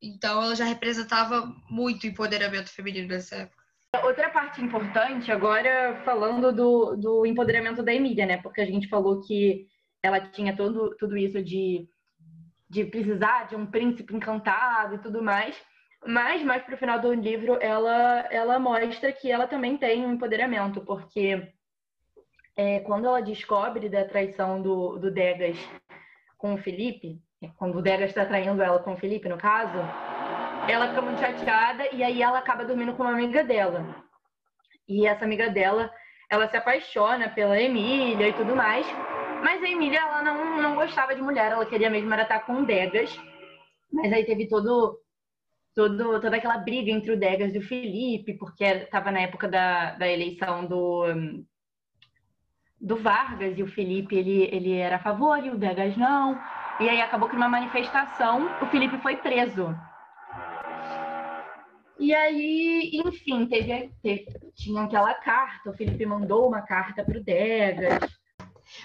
Então, 0.00 0.42
ela 0.42 0.54
já 0.54 0.64
representava 0.64 1.52
muito 1.68 2.04
o 2.04 2.06
empoderamento 2.06 2.70
feminino 2.70 3.08
nessa 3.08 3.36
época. 3.36 3.64
Outra 4.04 4.28
parte 4.30 4.62
importante, 4.62 5.32
agora 5.32 6.02
falando 6.04 6.52
do, 6.52 6.96
do 6.96 7.26
empoderamento 7.26 7.82
da 7.82 7.92
Emília, 7.92 8.26
né? 8.26 8.36
Porque 8.36 8.60
a 8.60 8.66
gente 8.66 8.86
falou 8.86 9.22
que 9.22 9.66
ela 10.02 10.20
tinha 10.20 10.54
todo, 10.54 10.94
tudo 10.96 11.16
isso 11.16 11.42
de, 11.42 11.88
de 12.68 12.84
precisar 12.84 13.48
de 13.48 13.56
um 13.56 13.66
príncipe 13.66 14.14
encantado 14.14 14.94
e 14.94 14.98
tudo 14.98 15.22
mais. 15.22 15.56
Mas 16.06 16.44
mais 16.44 16.62
para 16.62 16.74
o 16.74 16.78
final 16.78 17.00
do 17.00 17.12
livro, 17.12 17.58
ela, 17.60 18.28
ela 18.30 18.58
mostra 18.58 19.12
que 19.12 19.30
ela 19.30 19.48
também 19.48 19.76
tem 19.76 20.04
um 20.04 20.12
empoderamento, 20.12 20.80
porque 20.82 21.50
é, 22.54 22.80
quando 22.80 23.06
ela 23.06 23.20
descobre 23.20 23.88
da 23.88 24.04
traição 24.04 24.60
do, 24.60 24.98
do 24.98 25.10
Degas 25.10 25.56
com 26.36 26.54
o 26.54 26.58
Felipe, 26.58 27.20
quando 27.56 27.78
o 27.78 27.82
Degas 27.82 28.10
está 28.10 28.24
traindo 28.24 28.62
ela 28.62 28.80
com 28.80 28.94
o 28.94 28.96
Felipe, 28.96 29.28
no 29.28 29.38
caso, 29.38 29.78
ela 30.68 30.88
fica 30.88 31.02
muito 31.02 31.20
chateada 31.20 31.88
e 31.94 32.02
aí 32.02 32.22
ela 32.22 32.38
acaba 32.38 32.64
dormindo 32.64 32.94
com 32.94 33.04
uma 33.04 33.12
amiga 33.12 33.44
dela. 33.44 34.04
E 34.88 35.06
essa 35.06 35.24
amiga 35.24 35.48
dela, 35.48 35.90
ela 36.30 36.48
se 36.48 36.56
apaixona 36.56 37.28
pela 37.28 37.60
Emília 37.60 38.28
e 38.28 38.32
tudo 38.32 38.56
mais. 38.56 38.86
Mas 39.42 39.62
a 39.62 39.68
Emília, 39.68 40.00
ela 40.00 40.22
não, 40.22 40.60
não 40.60 40.74
gostava 40.74 41.14
de 41.14 41.22
mulher, 41.22 41.52
ela 41.52 41.66
queria 41.66 41.90
mesmo 41.90 42.12
era 42.12 42.22
estar 42.22 42.40
com 42.40 42.54
o 42.54 42.66
Degas. 42.66 43.16
Mas 43.92 44.12
aí 44.12 44.24
teve 44.24 44.48
todo, 44.48 44.98
todo, 45.74 46.20
toda 46.20 46.36
aquela 46.36 46.58
briga 46.58 46.90
entre 46.90 47.12
o 47.12 47.18
Degas 47.18 47.54
e 47.54 47.58
o 47.58 47.66
Felipe, 47.66 48.34
porque 48.34 48.64
estava 48.64 49.12
na 49.12 49.20
época 49.20 49.46
da, 49.46 49.92
da 49.92 50.08
eleição 50.08 50.66
do, 50.66 51.04
do 52.80 52.96
Vargas 52.96 53.56
e 53.56 53.62
o 53.62 53.68
Felipe 53.68 54.16
ele, 54.16 54.48
ele 54.52 54.74
era 54.74 54.96
a 54.96 55.02
favor 55.02 55.38
e 55.44 55.50
o 55.50 55.58
Degas 55.58 55.96
não. 55.96 56.38
E 56.80 56.88
aí 56.88 57.00
acabou 57.00 57.28
que 57.28 57.34
numa 57.34 57.48
manifestação 57.48 58.48
o 58.62 58.66
Felipe 58.66 58.98
foi 58.98 59.16
preso. 59.16 59.74
E 61.98 62.14
aí, 62.14 62.92
enfim, 63.04 63.46
teve, 63.46 63.92
teve, 64.00 64.26
tinha 64.54 64.82
aquela 64.82 65.12
carta, 65.14 65.70
o 65.70 65.76
Felipe 65.76 66.06
mandou 66.06 66.46
uma 66.46 66.62
carta 66.62 67.04
para 67.04 67.18
o 67.18 67.22
Degas. 67.22 67.98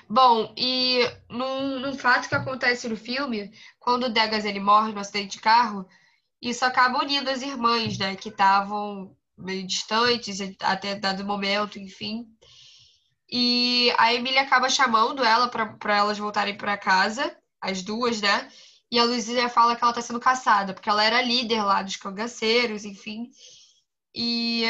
Bom, 0.10 0.51
e 0.58 1.01
num, 1.29 1.79
num 1.79 1.93
fato 1.93 2.27
que 2.27 2.34
acontece 2.34 2.88
no 2.89 2.97
filme, 2.97 3.51
quando 3.79 4.06
o 4.06 4.10
Degas 4.10 4.45
ele 4.45 4.60
morre 4.60 4.91
no 4.91 4.99
acidente 4.99 5.38
de 5.38 5.41
carro, 5.41 5.88
isso 6.41 6.65
acaba 6.65 6.97
unindo 6.99 7.29
as 7.29 7.43
irmãs, 7.43 7.99
né, 7.99 8.15
que 8.15 8.29
estavam 8.29 9.15
meio 9.38 9.65
distantes 9.67 10.39
até 10.62 10.95
dado 10.95 11.23
momento, 11.23 11.77
enfim. 11.77 12.25
E 13.32 13.93
a 13.97 14.13
Emília 14.13 14.41
acaba 14.41 14.69
chamando 14.69 15.23
ela 15.23 15.47
para 15.47 15.97
elas 15.97 16.17
voltarem 16.17 16.58
para 16.58 16.77
casa, 16.77 17.36
as 17.63 17.82
duas, 17.82 18.21
né? 18.21 18.49
E 18.91 18.99
a 18.99 19.06
Luísa 19.06 19.49
fala 19.49 19.76
que 19.76 19.84
ela 19.84 19.91
está 19.91 20.02
sendo 20.02 20.19
caçada, 20.19 20.73
porque 20.73 20.89
ela 20.89 21.04
era 21.04 21.21
líder 21.21 21.63
lá 21.63 21.82
dos 21.82 21.95
cangaceiros, 21.95 22.86
enfim. 22.86 23.32
E 24.13 24.65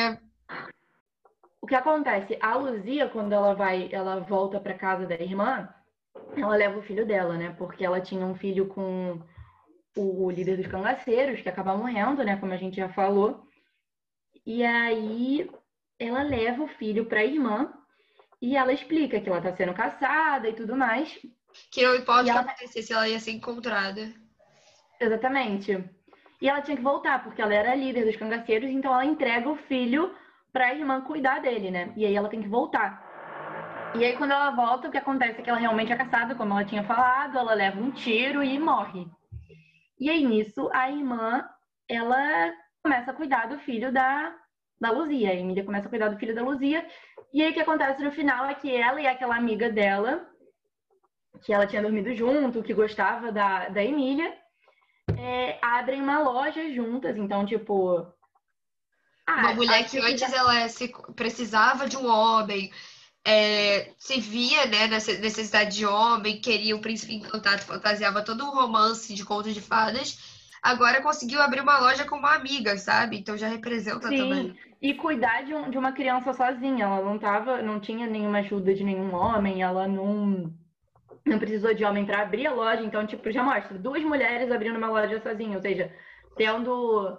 o 1.59 1.67
que 1.67 1.75
acontece? 1.75 2.37
A 2.41 2.55
Luzia, 2.55 3.09
quando 3.09 3.33
ela 3.33 3.53
vai, 3.53 3.89
ela 3.91 4.19
volta 4.19 4.59
para 4.59 4.77
casa 4.77 5.05
da 5.05 5.15
irmã, 5.15 5.67
ela 6.37 6.55
leva 6.55 6.79
o 6.79 6.83
filho 6.83 7.05
dela, 7.05 7.37
né? 7.37 7.53
Porque 7.57 7.83
ela 7.83 7.99
tinha 7.99 8.25
um 8.25 8.35
filho 8.35 8.67
com 8.67 9.21
o 9.95 10.31
líder 10.31 10.57
dos 10.57 10.67
cangaceiros, 10.67 11.41
que 11.41 11.49
acaba 11.49 11.75
morrendo, 11.75 12.23
né? 12.23 12.37
Como 12.37 12.53
a 12.53 12.57
gente 12.57 12.77
já 12.77 12.89
falou. 12.89 13.45
E 14.45 14.63
aí 14.63 15.49
ela 15.99 16.21
leva 16.21 16.63
o 16.63 16.67
filho 16.67 17.05
para 17.05 17.19
a 17.19 17.25
irmã 17.25 17.73
e 18.41 18.57
ela 18.57 18.73
explica 18.73 19.19
que 19.21 19.29
ela 19.29 19.37
está 19.37 19.55
sendo 19.55 19.73
caçada 19.73 20.49
e 20.49 20.53
tudo 20.53 20.75
mais. 20.75 21.17
Que 21.71 21.85
não 21.85 21.95
importa 21.95 22.21
o 22.21 22.25
que 22.25 22.29
ela... 22.31 22.41
acontecesse, 22.41 22.93
ela 22.93 23.07
ia 23.07 23.19
ser 23.19 23.31
encontrada. 23.31 24.13
Exatamente. 24.99 25.83
E 26.41 26.49
ela 26.49 26.61
tinha 26.61 26.77
que 26.77 26.83
voltar, 26.83 27.23
porque 27.23 27.41
ela 27.41 27.53
era 27.53 27.75
líder 27.75 28.05
dos 28.05 28.15
cangaceiros, 28.15 28.69
então 28.69 28.93
ela 28.93 29.05
entrega 29.05 29.49
o 29.49 29.55
filho 29.55 30.13
para 30.51 30.65
a 30.67 30.73
irmã 30.73 31.01
cuidar 31.01 31.39
dele, 31.39 31.71
né? 31.71 31.93
E 31.95 32.05
aí 32.05 32.15
ela 32.15 32.29
tem 32.29 32.41
que 32.41 32.47
voltar. 32.47 33.13
E 33.95 34.03
aí, 34.03 34.17
quando 34.17 34.31
ela 34.31 34.49
volta, 34.51 34.87
o 34.87 34.91
que 34.91 34.97
acontece 34.97 35.39
é 35.39 35.43
que 35.43 35.49
ela 35.49 35.59
realmente 35.59 35.91
é 35.91 35.95
caçada, 35.95 36.33
como 36.33 36.53
ela 36.53 36.65
tinha 36.65 36.83
falado, 36.83 37.37
ela 37.37 37.53
leva 37.53 37.79
um 37.79 37.91
tiro 37.91 38.43
e 38.43 38.57
morre. 38.57 39.07
E 39.99 40.09
aí, 40.09 40.25
nisso, 40.25 40.67
a 40.73 40.89
irmã, 40.89 41.47
ela 41.87 42.51
começa 42.81 43.11
a 43.11 43.13
cuidar 43.13 43.47
do 43.47 43.59
filho 43.59 43.91
da, 43.91 44.35
da 44.81 44.89
Luzia. 44.89 45.29
A 45.29 45.35
Emília 45.35 45.63
começa 45.63 45.85
a 45.85 45.89
cuidar 45.89 46.09
do 46.09 46.17
filho 46.17 46.33
da 46.33 46.41
Luzia. 46.41 46.85
E 47.31 47.43
aí, 47.43 47.51
o 47.51 47.53
que 47.53 47.59
acontece 47.59 48.03
no 48.03 48.11
final 48.11 48.47
é 48.47 48.55
que 48.55 48.75
ela 48.75 48.99
e 48.99 49.05
aquela 49.05 49.35
amiga 49.35 49.69
dela, 49.69 50.27
que 51.43 51.53
ela 51.53 51.67
tinha 51.67 51.81
dormido 51.81 52.15
junto, 52.15 52.63
que 52.63 52.73
gostava 52.73 53.31
da, 53.31 53.69
da 53.69 53.83
Emília, 53.83 54.33
é, 55.17 55.59
abrem 55.61 56.01
uma 56.01 56.19
loja 56.19 56.73
juntas. 56.73 57.17
Então, 57.17 57.45
tipo. 57.45 58.07
Ah, 59.27 59.41
uma 59.41 59.53
mulher 59.53 59.85
que 59.85 59.99
antes 59.99 60.33
ela 60.33 60.67
se, 60.69 60.91
precisava 61.15 61.87
de 61.87 61.97
um 61.97 62.07
homem, 62.07 62.71
é, 63.25 63.91
se 63.97 64.19
via 64.19 64.65
né, 64.65 64.87
nessa 64.87 65.13
necessidade 65.13 65.77
de 65.77 65.85
homem, 65.85 66.41
queria 66.41 66.75
o 66.75 66.81
príncipe 66.81 67.15
encantado, 67.15 67.61
fantasiava 67.61 68.23
todo 68.23 68.43
um 68.43 68.51
romance 68.51 69.13
de 69.13 69.23
contos 69.23 69.53
de 69.53 69.61
fadas. 69.61 70.17
Agora 70.61 71.01
conseguiu 71.01 71.41
abrir 71.41 71.61
uma 71.61 71.77
loja 71.79 72.05
com 72.05 72.15
uma 72.15 72.35
amiga, 72.35 72.77
sabe? 72.77 73.17
Então 73.17 73.37
já 73.37 73.49
representa 73.49 74.07
Sim. 74.07 74.17
também. 74.17 74.57
E 74.81 74.93
cuidar 74.93 75.43
de, 75.43 75.53
um, 75.53 75.69
de 75.69 75.77
uma 75.77 75.91
criança 75.91 76.33
sozinha. 76.33 76.85
Ela 76.85 77.01
não 77.01 77.19
tava, 77.19 77.61
não 77.61 77.81
tinha 77.81 78.07
nenhuma 78.07 78.39
ajuda 78.39 78.73
de 78.73 78.83
nenhum 78.83 79.13
homem, 79.13 79.61
ela 79.61 79.87
não, 79.87 80.53
não 81.25 81.39
precisou 81.39 81.73
de 81.73 81.85
homem 81.85 82.05
para 82.05 82.21
abrir 82.21 82.47
a 82.47 82.53
loja. 82.53 82.81
Então, 82.81 83.05
tipo, 83.05 83.31
já 83.31 83.43
mostra 83.43 83.77
duas 83.77 84.03
mulheres 84.03 84.51
abrindo 84.51 84.77
uma 84.77 84.89
loja 84.89 85.21
sozinha, 85.21 85.55
ou 85.55 85.61
seja, 85.61 85.91
tendo 86.35 87.17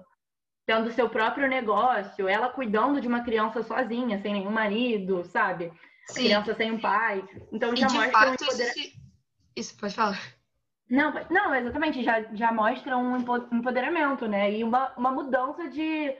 tendo 0.66 0.90
seu 0.92 1.08
próprio 1.10 1.46
negócio, 1.46 2.26
ela 2.26 2.48
cuidando 2.48 3.00
de 3.00 3.06
uma 3.06 3.22
criança 3.22 3.62
sozinha, 3.62 4.20
sem 4.22 4.32
nenhum 4.32 4.50
marido, 4.50 5.22
sabe? 5.24 5.70
Sim. 6.06 6.24
criança 6.24 6.54
sem 6.54 6.70
um 6.70 6.80
pai. 6.80 7.22
Então 7.52 7.74
já 7.76 7.86
mostra 7.88 8.10
fato, 8.10 8.30
um 8.30 8.34
empoder... 8.34 8.68
isso, 8.76 8.92
isso, 9.56 9.76
pode 9.76 9.94
falar. 9.94 10.20
Não, 10.88 11.12
não, 11.30 11.54
exatamente, 11.54 12.02
já, 12.02 12.22
já 12.34 12.52
mostra 12.52 12.96
um 12.96 13.16
empoderamento, 13.52 14.26
né? 14.26 14.52
E 14.52 14.62
uma, 14.62 14.92
uma 14.96 15.10
mudança 15.10 15.68
de, 15.68 16.14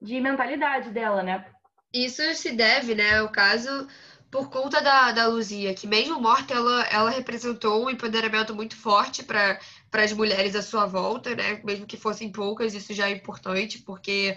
de 0.00 0.20
mentalidade 0.20 0.90
dela, 0.90 1.22
né? 1.22 1.44
Isso 1.92 2.22
se 2.34 2.52
deve, 2.52 2.94
né, 2.94 3.22
o 3.22 3.30
caso, 3.30 3.88
por 4.30 4.50
conta 4.50 4.80
da, 4.80 5.12
da 5.12 5.26
Luzia, 5.26 5.74
que 5.74 5.86
mesmo 5.86 6.20
morta, 6.20 6.54
ela, 6.54 6.82
ela 6.88 7.10
representou 7.10 7.84
um 7.84 7.90
empoderamento 7.90 8.54
muito 8.54 8.76
forte 8.76 9.22
para 9.22 9.58
as 9.92 10.12
mulheres 10.12 10.54
à 10.54 10.62
sua 10.62 10.86
volta, 10.86 11.34
né? 11.34 11.60
Mesmo 11.64 11.86
que 11.86 11.96
fossem 11.96 12.30
poucas, 12.30 12.74
isso 12.74 12.92
já 12.92 13.08
é 13.08 13.12
importante, 13.12 13.78
porque 13.80 14.36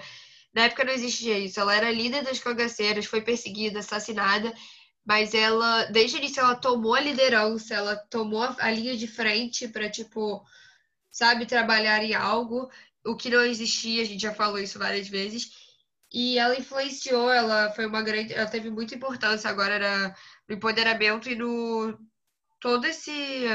na 0.54 0.64
época 0.64 0.86
não 0.86 0.94
existia 0.94 1.38
isso. 1.38 1.60
Ela 1.60 1.76
era 1.76 1.92
líder 1.92 2.24
das 2.24 2.40
cangaceiras, 2.40 3.06
foi 3.06 3.22
perseguida, 3.22 3.80
assassinada, 3.80 4.54
mas 5.06 5.34
ela, 5.34 5.86
desde 5.86 6.18
o 6.18 6.20
início, 6.20 6.40
ela 6.42 6.56
tomou 6.56 6.94
a 6.96 7.02
liderança, 7.02 7.74
ela 7.74 7.96
tomou 7.96 8.44
a 8.44 8.72
linha 8.72 8.96
de 8.96 9.08
frente 9.08 9.68
para, 9.68 9.90
tipo, 9.90 10.42
sabe, 11.12 11.46
trabalhar 11.46 12.04
em 12.04 12.14
algo, 12.14 12.70
o 13.06 13.16
que 13.16 13.30
não 13.30 13.44
existia, 13.44 14.04
a 14.04 14.06
gente 14.06 14.22
já 14.22 14.34
falou 14.34 14.60
isso 14.60 14.80
várias 14.80 15.08
vezes. 15.10 15.52
E 16.14 16.38
ela 16.38 16.58
influenciou, 16.58 17.32
ela 17.32 17.72
foi 17.72 17.86
uma 17.86 18.02
grande, 18.02 18.34
ela 18.34 18.50
teve 18.50 18.70
muita 18.70 18.96
importância 18.96 19.50
agora 19.50 20.16
no 20.48 20.56
empoderamento 20.56 21.30
e 21.30 21.36
no 21.36 21.98
todo 22.60 22.86
esse 22.86 23.48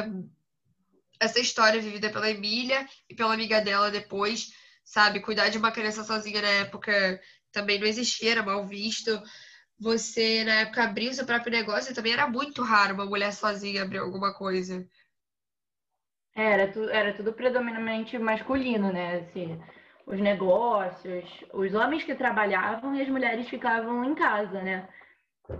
essa 1.21 1.41
história 1.41 1.81
vivida 1.81 2.11
pela 2.11 2.31
Emília 2.31 2.87
e 3.09 3.15
pela 3.15 3.35
amiga 3.35 3.61
dela 3.61 3.91
depois 3.91 4.53
sabe? 4.87 5.21
Cuidar 5.21 5.49
de 5.49 5.59
uma 5.59 5.73
criança 5.73 6.05
sozinha 6.05 6.41
na 6.41 6.49
época 6.49 7.21
também 7.53 7.79
não 7.79 7.87
existia, 7.87 8.31
era 8.33 8.43
mal 8.43 8.65
visto. 8.67 9.11
Você, 9.79 10.45
na 10.45 10.61
época, 10.61 10.85
abrir 10.85 11.11
o 11.11 11.15
seu 11.15 11.27
próprio 11.27 11.53
negócio 11.53 11.95
também 11.95 12.13
era 12.13 12.29
muito 12.29 12.63
raro 12.63 12.95
uma 12.95 13.05
mulher 13.05 13.33
sozinha 13.33 13.83
abrir 13.83 13.99
alguma 13.99 14.33
coisa. 14.33 14.87
Era, 16.35 16.71
tu, 16.71 16.89
era 16.89 17.13
tudo 17.15 17.33
predominantemente 17.33 18.19
masculino, 18.19 18.93
né? 18.93 19.21
Assim, 19.21 19.61
os 20.07 20.21
negócios, 20.21 21.25
os 21.53 21.75
homens 21.75 22.05
que 22.05 22.15
trabalhavam 22.15 22.95
e 22.95 23.03
as 23.03 23.09
mulheres 23.09 23.49
ficavam 23.49 24.05
em 24.05 24.15
casa, 24.15 24.63
né? 24.63 24.89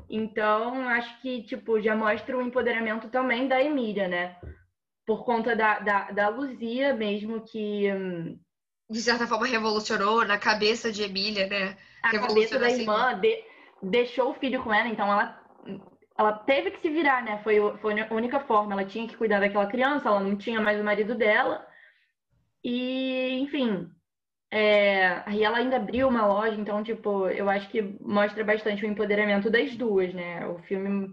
Então, 0.09 0.89
acho 0.89 1.21
que, 1.21 1.43
tipo, 1.43 1.81
já 1.81 1.95
mostra 1.95 2.37
o 2.37 2.43
empoderamento 2.43 3.09
também 3.09 3.49
da 3.49 3.63
Emília, 3.63 4.09
né? 4.09 4.37
Por 5.05 5.25
conta 5.25 5.55
da, 5.55 5.79
da, 5.81 6.11
da 6.11 6.29
Luzia 6.29 6.95
mesmo, 6.95 7.41
que 7.41 7.93
hum, 7.93 8.39
de 8.89 9.03
certa 9.03 9.27
forma, 9.27 9.47
revolucionou 9.47 10.25
na 10.25 10.39
cabeça 10.39 10.93
de 10.93 11.03
Emília, 11.03 11.47
né? 11.49 11.77
A 12.03 12.11
cabeça 12.19 12.59
da 12.59 12.67
assim. 12.67 12.83
irmã 12.83 13.19
de, 13.19 13.45
deixou 13.83 14.31
o 14.31 14.35
filho 14.35 14.63
com 14.63 14.73
ela, 14.73 14.89
então 14.89 15.11
ela, 15.11 15.43
ela 16.17 16.33
teve 16.33 16.71
que 16.71 16.81
se 16.81 16.89
virar, 16.89 17.23
né? 17.25 17.41
Foi, 17.43 17.57
foi 17.79 18.01
a 18.01 18.15
única 18.15 18.41
forma. 18.41 18.73
Ela 18.73 18.85
tinha 18.85 19.09
que 19.09 19.17
cuidar 19.17 19.41
daquela 19.41 19.67
criança, 19.67 20.09
ela 20.09 20.21
não 20.21 20.37
tinha 20.37 20.61
mais 20.61 20.81
o 20.81 20.85
marido 20.85 21.17
dela. 21.17 21.67
E, 22.63 23.41
enfim, 23.41 23.91
é, 24.51 25.23
aí 25.27 25.43
ela 25.43 25.59
ainda 25.59 25.77
abriu 25.77 26.09
uma 26.09 26.27
loja, 26.27 26.61
então, 26.61 26.83
tipo, 26.83 27.29
eu 27.29 27.49
acho 27.49 27.69
que 27.69 27.83
mostra 28.01 28.45
bastante 28.45 28.85
o 28.85 28.89
empoderamento 28.89 29.51
das 29.51 29.77
duas, 29.77 30.13
né? 30.15 30.47
O 30.47 30.59
filme 30.61 31.11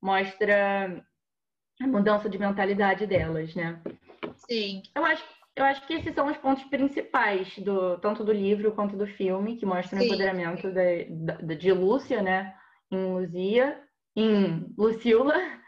mostra 0.00 1.04
a 1.80 1.86
mudança 1.86 2.28
de 2.28 2.38
mentalidade 2.38 3.06
delas, 3.06 3.54
né? 3.54 3.80
Sim. 4.48 4.82
Eu 4.94 5.04
acho 5.04 5.24
eu 5.54 5.64
acho 5.64 5.86
que 5.86 5.92
esses 5.92 6.14
são 6.14 6.28
os 6.28 6.36
pontos 6.38 6.64
principais, 6.64 7.58
do, 7.58 7.98
tanto 7.98 8.24
do 8.24 8.32
livro 8.32 8.72
quanto 8.72 8.96
do 8.96 9.06
filme, 9.06 9.56
que 9.56 9.66
mostram 9.66 9.98
Sim. 9.98 10.04
o 10.04 10.08
empoderamento 10.08 10.72
da, 10.72 11.36
da, 11.36 11.54
de 11.54 11.72
Lúcia, 11.72 12.22
né? 12.22 12.54
Em 12.90 13.12
Luzia, 13.12 13.78
em 14.16 14.72
Lucila. 14.76 15.34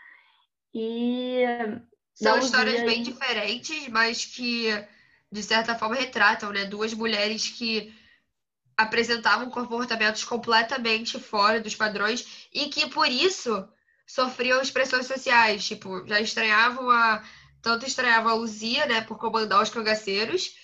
E. 0.77 1.44
São 2.14 2.37
histórias 2.40 2.83
bem 2.83 3.00
diferentes, 3.00 3.87
mas 3.90 4.24
que, 4.24 4.70
de 5.34 5.42
certa 5.42 5.74
forma, 5.74 5.96
retratam, 5.96 6.52
né? 6.52 6.64
Duas 6.64 6.94
mulheres 6.94 7.48
que 7.48 7.92
apresentavam 8.76 9.50
comportamentos 9.50 10.22
completamente 10.22 11.18
fora 11.18 11.60
dos 11.60 11.74
padrões 11.74 12.48
e 12.54 12.68
que, 12.68 12.88
por 12.88 13.08
isso, 13.08 13.68
sofriam 14.06 14.62
expressões 14.62 15.06
sociais. 15.06 15.66
Tipo, 15.66 16.06
já 16.06 16.20
estranhavam 16.20 16.88
a 16.88 17.24
tanto 17.60 17.84
estranhava 17.84 18.30
a 18.30 18.34
Luzia, 18.34 18.86
né, 18.86 19.00
por 19.00 19.18
comandar 19.18 19.60
os 19.60 19.70
cangaceiros 19.70 20.54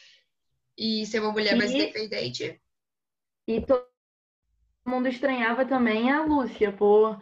e 0.79 1.05
ser 1.07 1.19
uma 1.21 1.33
mulher 1.33 1.55
e, 1.55 1.59
mais 1.59 1.73
independente. 1.73 2.61
E 3.49 3.61
todo 3.63 3.85
mundo 4.87 5.09
estranhava 5.09 5.65
também 5.65 6.13
a 6.13 6.23
Lúcia 6.23 6.71
por 6.71 7.21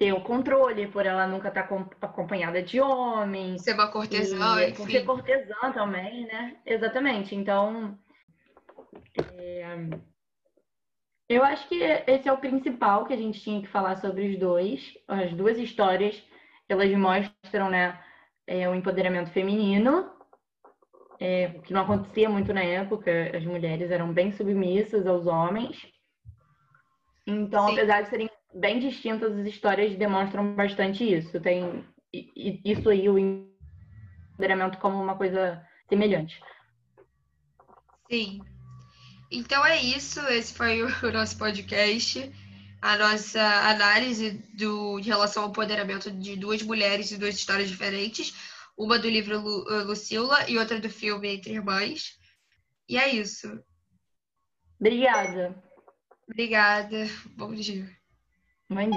ter 0.00 0.14
o 0.14 0.22
controle, 0.22 0.86
por 0.86 1.04
ela 1.04 1.26
nunca 1.26 1.48
estar 1.48 1.68
tá 1.68 2.06
acompanhada 2.06 2.62
de 2.62 2.80
homem. 2.80 3.58
Ser 3.58 3.74
uma 3.74 3.92
cortesã, 3.92 4.62
e, 4.62 4.72
Por 4.72 4.90
ser 4.90 5.04
cortesã 5.04 5.72
também, 5.74 6.26
né? 6.26 6.56
Exatamente. 6.64 7.36
Então, 7.36 7.98
é, 9.36 9.76
Eu 11.28 11.44
acho 11.44 11.68
que 11.68 11.82
esse 12.06 12.26
é 12.26 12.32
o 12.32 12.38
principal 12.38 13.04
que 13.04 13.12
a 13.12 13.16
gente 13.16 13.42
tinha 13.42 13.60
que 13.60 13.68
falar 13.68 13.96
sobre 13.96 14.30
os 14.30 14.38
dois. 14.38 14.96
As 15.06 15.34
duas 15.34 15.58
histórias, 15.58 16.20
elas 16.66 16.90
mostram, 16.92 17.68
né, 17.68 18.02
é, 18.46 18.66
o 18.70 18.74
empoderamento 18.74 19.30
feminino, 19.32 20.10
é, 21.20 21.50
que 21.62 21.74
não 21.74 21.82
acontecia 21.82 22.30
muito 22.30 22.54
na 22.54 22.62
época. 22.62 23.36
As 23.36 23.44
mulheres 23.44 23.90
eram 23.90 24.14
bem 24.14 24.32
submissas 24.32 25.06
aos 25.06 25.26
homens. 25.26 25.76
Então, 27.26 27.66
Sim. 27.66 27.72
apesar 27.74 28.00
de 28.00 28.08
serem 28.08 28.29
bem 28.54 28.78
distintas, 28.78 29.36
as 29.36 29.46
histórias 29.46 29.96
demonstram 29.96 30.54
bastante 30.54 31.04
isso. 31.04 31.40
Tem 31.40 31.84
isso 32.12 32.88
aí, 32.88 33.08
o 33.08 33.18
empoderamento 33.18 34.78
como 34.78 35.00
uma 35.00 35.16
coisa 35.16 35.64
semelhante. 35.88 36.40
Sim. 38.10 38.40
Então 39.30 39.64
é 39.64 39.80
isso. 39.80 40.20
Esse 40.28 40.52
foi 40.52 40.82
o 40.82 40.88
nosso 41.12 41.38
podcast. 41.38 42.30
A 42.82 42.96
nossa 42.96 43.42
análise 43.68 44.42
do, 44.56 44.98
em 44.98 45.02
relação 45.02 45.44
ao 45.44 45.50
empoderamento 45.50 46.10
de 46.10 46.34
duas 46.34 46.62
mulheres 46.62 47.10
e 47.10 47.18
duas 47.18 47.36
histórias 47.36 47.68
diferentes. 47.68 48.34
Uma 48.76 48.98
do 48.98 49.08
livro 49.08 49.38
Lu, 49.38 49.64
uh, 49.64 49.84
Lucila 49.84 50.48
e 50.48 50.58
outra 50.58 50.80
do 50.80 50.88
filme 50.88 51.28
Entre 51.28 51.52
Irmãs. 51.52 52.18
E 52.88 52.96
é 52.96 53.08
isso. 53.08 53.62
Obrigada. 54.80 55.62
Obrigada. 56.26 57.06
Bom 57.36 57.52
dia. 57.52 57.99
Bom 58.70 58.76
dia. 58.76 58.88